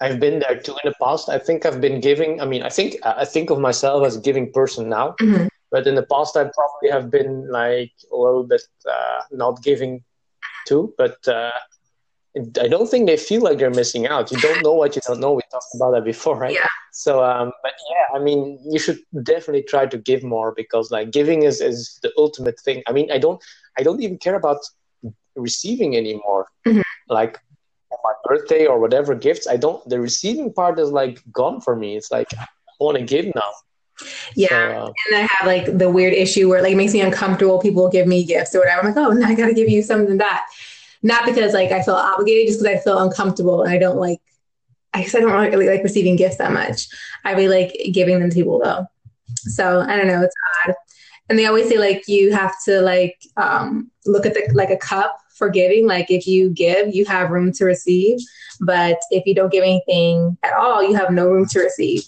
I've 0.00 0.18
been 0.18 0.38
there 0.38 0.58
too 0.58 0.72
in 0.82 0.90
the 0.90 0.94
past. 1.02 1.28
I 1.28 1.38
think 1.38 1.66
I've 1.66 1.80
been 1.80 2.00
giving. 2.00 2.40
I 2.40 2.46
mean, 2.46 2.62
I 2.62 2.70
think 2.70 2.96
I 3.04 3.26
think 3.26 3.50
of 3.50 3.58
myself 3.58 4.06
as 4.06 4.16
a 4.16 4.20
giving 4.20 4.50
person 4.50 4.88
now. 4.88 5.14
Mm-hmm. 5.20 5.48
But 5.70 5.86
in 5.86 5.96
the 5.96 6.06
past, 6.14 6.34
I 6.34 6.44
probably 6.58 6.88
have 6.96 7.10
been 7.10 7.50
like 7.50 7.92
a 8.10 8.16
little 8.16 8.44
bit 8.44 8.62
uh, 8.90 9.20
not 9.32 9.62
giving 9.62 10.02
too. 10.66 10.94
But 10.96 11.18
uh, 11.28 11.52
I 12.64 12.68
don't 12.68 12.88
think 12.88 13.06
they 13.06 13.18
feel 13.18 13.42
like 13.42 13.58
they're 13.58 13.78
missing 13.82 14.06
out. 14.06 14.32
You 14.32 14.38
don't 14.38 14.62
know 14.62 14.72
what 14.72 14.96
you 14.96 15.02
don't 15.06 15.20
know. 15.20 15.34
We 15.34 15.42
talked 15.50 15.74
about 15.74 15.90
that 15.90 16.04
before, 16.04 16.38
right? 16.38 16.54
Yeah. 16.54 16.66
So, 16.92 17.22
um, 17.22 17.52
but 17.62 17.74
yeah, 17.90 18.18
I 18.18 18.22
mean, 18.22 18.58
you 18.64 18.78
should 18.78 19.00
definitely 19.24 19.64
try 19.64 19.84
to 19.84 19.98
give 19.98 20.22
more 20.24 20.54
because 20.56 20.90
like 20.90 21.10
giving 21.10 21.42
is 21.42 21.60
is 21.60 21.98
the 22.02 22.12
ultimate 22.16 22.58
thing. 22.60 22.82
I 22.86 22.92
mean, 22.92 23.12
I 23.12 23.18
don't 23.18 23.44
I 23.78 23.82
don't 23.82 24.02
even 24.02 24.16
care 24.16 24.36
about 24.36 24.60
receiving 25.36 25.96
anymore. 25.96 26.46
Mm-hmm. 26.66 26.80
Like 27.08 27.38
my 28.02 28.12
birthday 28.24 28.66
or 28.66 28.78
whatever 28.80 29.14
gifts, 29.14 29.46
I 29.46 29.56
don't. 29.56 29.86
The 29.88 30.00
receiving 30.00 30.52
part 30.52 30.78
is 30.78 30.90
like 30.90 31.22
gone 31.32 31.60
for 31.60 31.76
me. 31.76 31.96
It's 31.96 32.10
like 32.10 32.28
I 32.38 32.46
want 32.80 32.98
to 32.98 33.04
give 33.04 33.26
now. 33.34 33.52
Yeah. 34.34 34.48
So, 34.48 34.56
uh, 34.56 34.92
and 35.06 35.16
I 35.16 35.28
have 35.30 35.46
like 35.46 35.78
the 35.78 35.90
weird 35.90 36.14
issue 36.14 36.48
where 36.48 36.62
like 36.62 36.72
it 36.72 36.76
makes 36.76 36.92
me 36.92 37.00
uncomfortable. 37.00 37.60
People 37.60 37.88
give 37.88 38.06
me 38.06 38.24
gifts 38.24 38.54
or 38.54 38.60
whatever. 38.60 38.80
I'm 38.80 38.94
like, 38.94 38.96
oh, 38.96 39.10
now 39.12 39.28
I 39.28 39.34
got 39.34 39.46
to 39.46 39.54
give 39.54 39.68
you 39.68 39.82
something 39.82 40.18
that. 40.18 40.46
Not 41.02 41.26
because 41.26 41.52
like 41.52 41.70
I 41.70 41.82
feel 41.82 41.94
obligated, 41.94 42.46
just 42.46 42.60
because 42.60 42.80
I 42.80 42.82
feel 42.82 42.98
uncomfortable 42.98 43.62
and 43.62 43.70
I 43.70 43.78
don't 43.78 43.98
like, 43.98 44.20
I 44.94 45.02
guess 45.02 45.14
I 45.14 45.20
don't 45.20 45.32
really 45.32 45.68
like 45.68 45.82
receiving 45.82 46.16
gifts 46.16 46.38
that 46.38 46.52
much. 46.52 46.88
I 47.24 47.32
really 47.32 47.48
like 47.48 47.92
giving 47.92 48.18
them 48.18 48.30
to 48.30 48.34
people 48.34 48.58
though. 48.58 48.86
So 49.34 49.80
I 49.80 49.96
don't 49.96 50.06
know, 50.06 50.22
it's 50.22 50.34
odd. 50.66 50.74
And 51.28 51.38
they 51.38 51.46
always 51.46 51.68
say 51.68 51.78
like 51.78 52.08
you 52.08 52.32
have 52.32 52.54
to 52.64 52.80
like 52.80 53.18
um, 53.36 53.90
look 54.06 54.24
at 54.24 54.34
the 54.34 54.50
like 54.54 54.70
a 54.70 54.78
cup 54.78 55.18
for 55.34 55.50
giving. 55.50 55.86
Like 55.86 56.10
if 56.10 56.26
you 56.26 56.50
give, 56.50 56.94
you 56.94 57.04
have 57.04 57.30
room 57.30 57.52
to 57.52 57.64
receive. 57.64 58.18
But 58.60 58.98
if 59.10 59.26
you 59.26 59.34
don't 59.34 59.52
give 59.52 59.62
anything 59.62 60.38
at 60.42 60.54
all, 60.54 60.82
you 60.82 60.94
have 60.94 61.10
no 61.10 61.26
room 61.26 61.46
to 61.46 61.60
receive. 61.60 62.02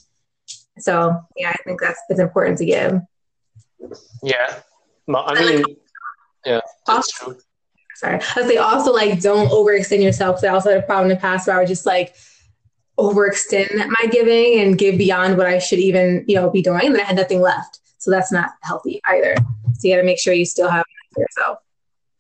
So 0.79 1.21
yeah, 1.37 1.51
I 1.51 1.57
think 1.65 1.81
that's 1.81 2.01
it's 2.09 2.21
important 2.21 2.59
to 2.59 2.65
give. 2.65 3.01
Yeah, 4.23 4.59
I 5.15 5.45
mean, 5.45 5.65
yeah, 6.45 6.61
that's 6.87 7.11
true. 7.13 7.37
Sorry, 7.95 8.21
I 8.37 8.47
say 8.47 8.57
also 8.59 8.93
like 8.93 9.21
don't 9.21 9.49
overextend 9.49 10.03
yourself. 10.03 10.41
So 10.41 10.49
I 10.49 10.51
also 10.51 10.71
had 10.71 10.85
a 10.85 10.87
problem 10.87 11.11
in 11.11 11.17
the 11.17 11.21
past 11.21 11.47
where 11.47 11.57
I 11.57 11.61
would 11.61 11.69
just 11.69 11.87
like 11.87 12.15
overextend 12.99 13.75
my 13.75 14.07
giving 14.11 14.61
and 14.61 14.79
give 14.79 14.99
beyond 14.99 15.37
what 15.37 15.47
I 15.47 15.59
should 15.59 15.79
even 15.79 16.25
you 16.29 16.37
know 16.37 16.51
be 16.51 16.63
doing, 16.63 16.87
and 16.87 16.95
then 16.95 17.03
I 17.03 17.07
had 17.07 17.17
nothing 17.17 17.41
left. 17.41 17.81
So 17.99 18.11
that's 18.11 18.31
not 18.31 18.51
healthy 18.63 19.01
either. 19.07 19.35
So 19.75 19.89
you 19.89 19.95
got 19.95 20.01
to 20.01 20.07
make 20.07 20.21
sure 20.21 20.35
you 20.35 20.45
still 20.45 20.69
have. 20.69 20.85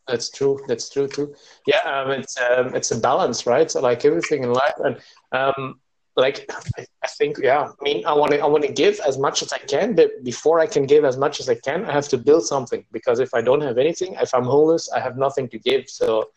That's 0.08 0.30
true. 0.30 0.60
That's 0.68 0.88
true 0.88 1.08
too. 1.08 1.34
Yeah, 1.66 1.80
um, 1.84 2.10
it's 2.10 2.36
um, 2.40 2.74
it's 2.74 2.90
a 2.92 2.98
balance, 2.98 3.46
right? 3.46 3.70
So 3.70 3.80
like 3.80 4.04
everything 4.04 4.44
in 4.44 4.52
life, 4.52 4.74
and 4.84 4.96
um, 5.32 5.80
like 6.16 6.50
I, 6.78 6.86
I 7.04 7.08
think 7.08 7.38
yeah 7.42 7.68
i 7.68 7.84
mean 7.84 8.04
i 8.06 8.12
want 8.12 8.32
to 8.32 8.38
i 8.40 8.46
want 8.46 8.64
to 8.64 8.72
give 8.72 8.98
as 9.06 9.18
much 9.18 9.42
as 9.42 9.52
i 9.52 9.58
can 9.58 9.94
but 9.94 10.24
before 10.24 10.60
i 10.60 10.66
can 10.66 10.86
give 10.86 11.04
as 11.04 11.16
much 11.16 11.40
as 11.40 11.48
i 11.48 11.54
can 11.54 11.84
i 11.84 11.92
have 11.92 12.08
to 12.08 12.18
build 12.18 12.44
something. 12.46 12.84
Because 12.92 13.20
if 13.20 13.34
i 13.34 13.40
don't 13.40 13.60
have 13.60 13.78
anything 13.78 14.14
if 14.20 14.34
i'm 14.34 14.44
homeless 14.44 14.90
i 14.92 15.00
have 15.00 15.16
nothing 15.16 15.48
to 15.50 15.58
give. 15.58 15.88
So 15.88 16.30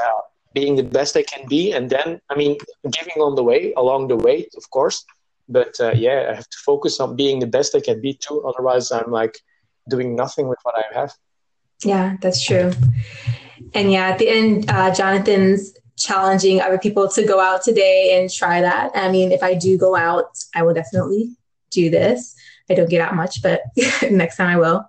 uh, 0.00 0.20
being 0.54 0.76
the 0.76 0.82
best 0.84 1.16
i 1.16 1.22
can 1.22 1.46
be. 1.48 1.72
And 1.72 1.90
then 1.90 2.20
i 2.30 2.36
mean 2.36 2.56
giving 2.90 3.18
on 3.20 3.34
the 3.34 3.42
way 3.42 3.72
along 3.76 4.08
the 4.08 4.16
way 4.16 4.48
of 4.56 4.70
course. 4.70 5.04
But 5.48 5.74
uh, 5.80 5.92
yeah 5.94 6.28
i 6.30 6.34
have 6.34 6.48
to 6.48 6.58
focus 6.58 7.00
on 7.00 7.16
being 7.16 7.40
the 7.40 7.52
best 7.58 7.74
i 7.74 7.80
can 7.80 8.00
be 8.00 8.14
too. 8.14 8.42
Otherwise 8.42 8.92
i'm 8.92 9.10
like 9.10 9.36
doing 9.88 10.14
nothing 10.14 10.46
with 10.48 10.58
what 10.62 10.76
i 10.78 10.84
have 10.98 11.12
yeah 11.84 12.16
that's 12.20 12.44
true 12.44 12.72
and 13.74 13.90
yeah 13.90 14.08
at 14.08 14.18
the 14.18 14.28
end 14.28 14.70
uh, 14.70 14.92
jonathan's 14.94 15.72
challenging 16.02 16.60
other 16.60 16.78
people 16.78 17.08
to 17.08 17.24
go 17.24 17.40
out 17.40 17.62
today 17.62 18.18
and 18.18 18.30
try 18.30 18.60
that. 18.60 18.90
I 18.94 19.10
mean, 19.10 19.32
if 19.32 19.42
I 19.42 19.54
do 19.54 19.78
go 19.78 19.94
out, 19.94 20.36
I 20.54 20.62
will 20.62 20.74
definitely 20.74 21.36
do 21.70 21.90
this. 21.90 22.34
I 22.70 22.74
don't 22.74 22.88
get 22.88 23.00
out 23.00 23.14
much, 23.14 23.42
but 23.42 23.62
next 24.10 24.36
time 24.36 24.48
I 24.48 24.56
will. 24.56 24.84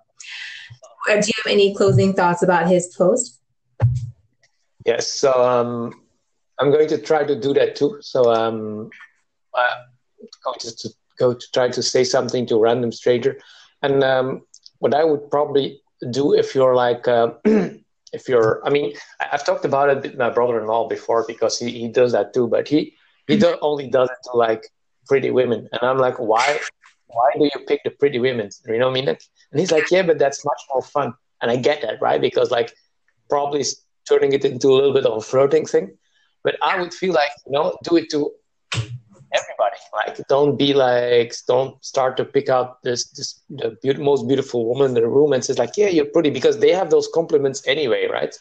Uh, 1.08 1.20
do 1.20 1.26
you 1.26 1.32
have 1.44 1.52
any 1.52 1.74
closing 1.74 2.14
thoughts 2.14 2.42
about 2.42 2.66
his 2.66 2.94
post? 2.96 3.40
Yes. 4.86 5.08
So 5.08 5.32
um, 5.32 6.00
I'm 6.58 6.70
going 6.70 6.88
to 6.88 6.98
try 6.98 7.24
to 7.24 7.38
do 7.38 7.52
that 7.54 7.76
too. 7.76 7.98
So 8.00 8.32
um, 8.32 8.90
I'm 9.54 9.84
going 10.44 10.58
to, 10.60 10.76
to, 10.76 10.88
go 11.16 11.32
to 11.32 11.46
try 11.52 11.68
to 11.68 11.80
say 11.80 12.02
something 12.02 12.44
to 12.44 12.56
a 12.56 12.58
random 12.58 12.90
stranger. 12.90 13.38
And 13.82 14.02
um, 14.02 14.42
what 14.80 14.94
I 14.94 15.04
would 15.04 15.30
probably 15.30 15.80
do 16.10 16.34
if 16.34 16.54
you're 16.54 16.74
like, 16.74 17.06
uh, 17.08 17.32
if 18.14 18.28
you're 18.28 18.62
i 18.64 18.70
mean 18.70 18.94
i've 19.32 19.44
talked 19.44 19.64
about 19.64 19.90
it 19.90 20.02
with 20.02 20.16
my 20.16 20.30
brother-in-law 20.30 20.88
before 20.88 21.24
because 21.26 21.58
he, 21.58 21.70
he 21.70 21.88
does 21.88 22.12
that 22.12 22.32
too 22.32 22.46
but 22.46 22.68
he 22.68 22.94
he 23.26 23.36
do, 23.36 23.56
only 23.60 23.88
does 23.88 24.08
it 24.08 24.30
to 24.30 24.36
like 24.36 24.62
pretty 25.06 25.30
women. 25.30 25.68
And 25.72 25.82
i'm 25.82 25.98
like 25.98 26.18
why 26.18 26.60
why 27.08 27.30
do 27.36 27.44
you 27.44 27.64
pick 27.66 27.80
the 27.84 27.90
pretty 27.90 28.18
women? 28.18 28.48
You 28.66 28.78
know 28.78 28.86
what 28.86 28.98
i 28.98 29.00
mean? 29.00 29.08
And 29.08 29.60
he's 29.60 29.72
like 29.72 29.90
yeah 29.90 30.02
but 30.02 30.18
that's 30.18 30.44
much 30.44 30.62
more 30.72 30.82
fun. 30.82 31.12
And 31.42 31.50
i 31.50 31.56
get 31.56 31.82
that 31.82 32.00
right? 32.00 32.20
Because 32.20 32.50
like 32.50 32.72
probably 33.28 33.64
turning 34.08 34.32
it 34.32 34.44
into 34.44 34.68
a 34.68 34.74
little 34.74 34.94
bit 34.94 35.06
of 35.06 35.16
a 35.16 35.20
flirting 35.20 35.66
thing. 35.66 35.96
But 36.44 36.56
i 36.62 36.80
would 36.80 36.94
feel 36.94 37.14
like 37.14 37.32
you 37.46 37.52
know 37.52 37.76
do 37.82 37.96
it 37.96 38.10
to 38.10 38.30
everybody. 39.34 39.76
Like, 39.92 40.26
don't 40.28 40.56
be 40.56 40.72
like, 40.74 41.34
don't 41.46 41.82
start 41.84 42.16
to 42.16 42.24
pick 42.24 42.48
out 42.48 42.82
this 42.82 43.10
this 43.10 43.42
the 43.50 43.76
be- 43.82 43.94
most 43.94 44.26
beautiful 44.28 44.66
woman 44.66 44.88
in 44.88 44.94
the 44.94 45.06
room 45.06 45.32
and 45.32 45.44
says 45.44 45.58
like, 45.58 45.76
yeah, 45.76 45.88
you're 45.88 46.12
pretty 46.16 46.30
because 46.30 46.58
they 46.58 46.72
have 46.72 46.90
those 46.90 47.08
compliments 47.12 47.62
anyway, 47.66 48.06
right? 48.08 48.34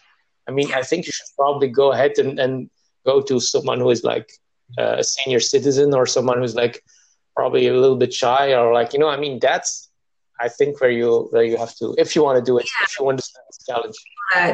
I 0.47 0.51
mean, 0.51 0.73
I 0.73 0.81
think 0.81 1.05
you 1.05 1.11
should 1.11 1.31
probably 1.37 1.69
go 1.69 1.91
ahead 1.93 2.17
and, 2.17 2.39
and 2.39 2.69
go 3.05 3.21
to 3.21 3.39
someone 3.39 3.79
who 3.79 3.89
is 3.89 4.03
like 4.03 4.29
uh, 4.77 4.95
a 4.99 5.03
senior 5.03 5.39
citizen 5.39 5.93
or 5.93 6.05
someone 6.05 6.39
who's 6.39 6.55
like 6.55 6.83
probably 7.35 7.67
a 7.67 7.73
little 7.73 7.97
bit 7.97 8.13
shy 8.13 8.53
or 8.53 8.73
like 8.73 8.93
you 8.93 8.99
know, 8.99 9.09
I 9.09 9.17
mean, 9.17 9.39
that's 9.39 9.89
I 10.39 10.49
think 10.49 10.81
where 10.81 10.91
you 10.91 11.27
where 11.31 11.43
you 11.43 11.57
have 11.57 11.75
to 11.77 11.95
if 11.97 12.15
you 12.15 12.23
want 12.23 12.37
to 12.37 12.43
do 12.43 12.57
it, 12.57 12.65
yeah. 12.65 12.85
if 12.85 12.99
you 12.99 13.05
want 13.05 13.19
to 13.19 13.25
this 13.47 13.65
challenge, 13.65 13.95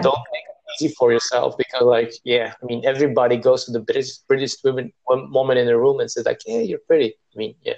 don't 0.01 0.23
make 0.31 0.48
easy 0.75 0.93
for 0.97 1.11
yourself 1.11 1.57
because 1.57 1.83
like 1.83 2.13
yeah 2.23 2.53
i 2.61 2.65
mean 2.65 2.81
everybody 2.85 3.37
goes 3.37 3.65
to 3.65 3.71
the 3.71 3.79
british 3.79 4.17
british 4.27 4.55
women 4.63 4.91
woman 5.07 5.57
in 5.57 5.65
the 5.65 5.77
room 5.77 5.99
and 5.99 6.09
says 6.11 6.25
like 6.25 6.41
yeah 6.45 6.59
you're 6.59 6.85
pretty. 6.87 7.15
I 7.33 7.37
mean 7.37 7.55
yeah. 7.63 7.73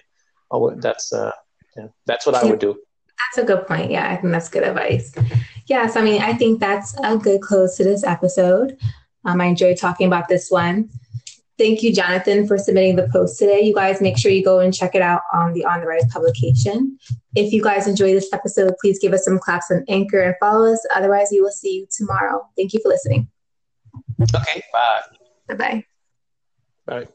Oh, 0.50 0.76
that's 0.76 1.14
uh 1.14 1.32
yeah, 1.78 1.88
that's 2.06 2.26
what 2.26 2.36
i 2.36 2.44
would 2.44 2.60
do. 2.60 2.78
That's 3.18 3.44
a 3.44 3.48
good 3.48 3.66
point. 3.68 3.92
Yeah 3.92 4.10
i 4.10 4.18
think 4.18 4.32
that's 4.32 4.50
good 4.50 4.64
advice. 4.64 5.14
Yes 5.68 5.96
i 5.96 6.02
mean 6.02 6.22
i 6.22 6.34
think 6.34 6.60
that's 6.60 6.96
a 7.04 7.18
good 7.18 7.42
close 7.42 7.78
to 7.78 7.84
this 7.84 8.04
episode. 8.04 8.78
Um, 9.24 9.40
i 9.40 9.46
enjoyed 9.46 9.78
talking 9.78 10.08
about 10.08 10.28
this 10.28 10.50
one 10.50 10.90
Thank 11.62 11.84
you, 11.84 11.94
Jonathan, 11.94 12.48
for 12.48 12.58
submitting 12.58 12.96
the 12.96 13.08
post 13.10 13.38
today. 13.38 13.62
You 13.62 13.76
guys 13.76 14.02
make 14.02 14.18
sure 14.18 14.32
you 14.32 14.44
go 14.44 14.62
and 14.62 14.74
check 14.74 14.96
it 14.96 15.02
out 15.04 15.22
on 15.32 15.54
the 15.54 15.64
On 15.64 15.80
the 15.80 15.86
Rise 15.86 16.12
publication. 16.12 16.98
If 17.36 17.54
you 17.54 17.62
guys 17.62 17.88
enjoy 17.88 18.16
this 18.16 18.34
episode, 18.34 18.74
please 18.82 18.98
give 18.98 19.14
us 19.14 19.26
some 19.26 19.38
claps 19.38 19.70
on 19.70 19.86
Anchor 19.88 20.22
and 20.22 20.34
follow 20.40 20.74
us. 20.74 20.84
Otherwise, 20.96 21.28
we 21.32 21.40
will 21.40 21.52
see 21.52 21.82
you 21.82 21.88
tomorrow. 21.96 22.48
Thank 22.58 22.74
you 22.74 22.80
for 22.82 22.90
listening. 22.90 23.30
Okay, 24.36 24.64
bye. 24.74 25.02
Bye-bye. 25.50 25.86
Bye. 26.88 27.08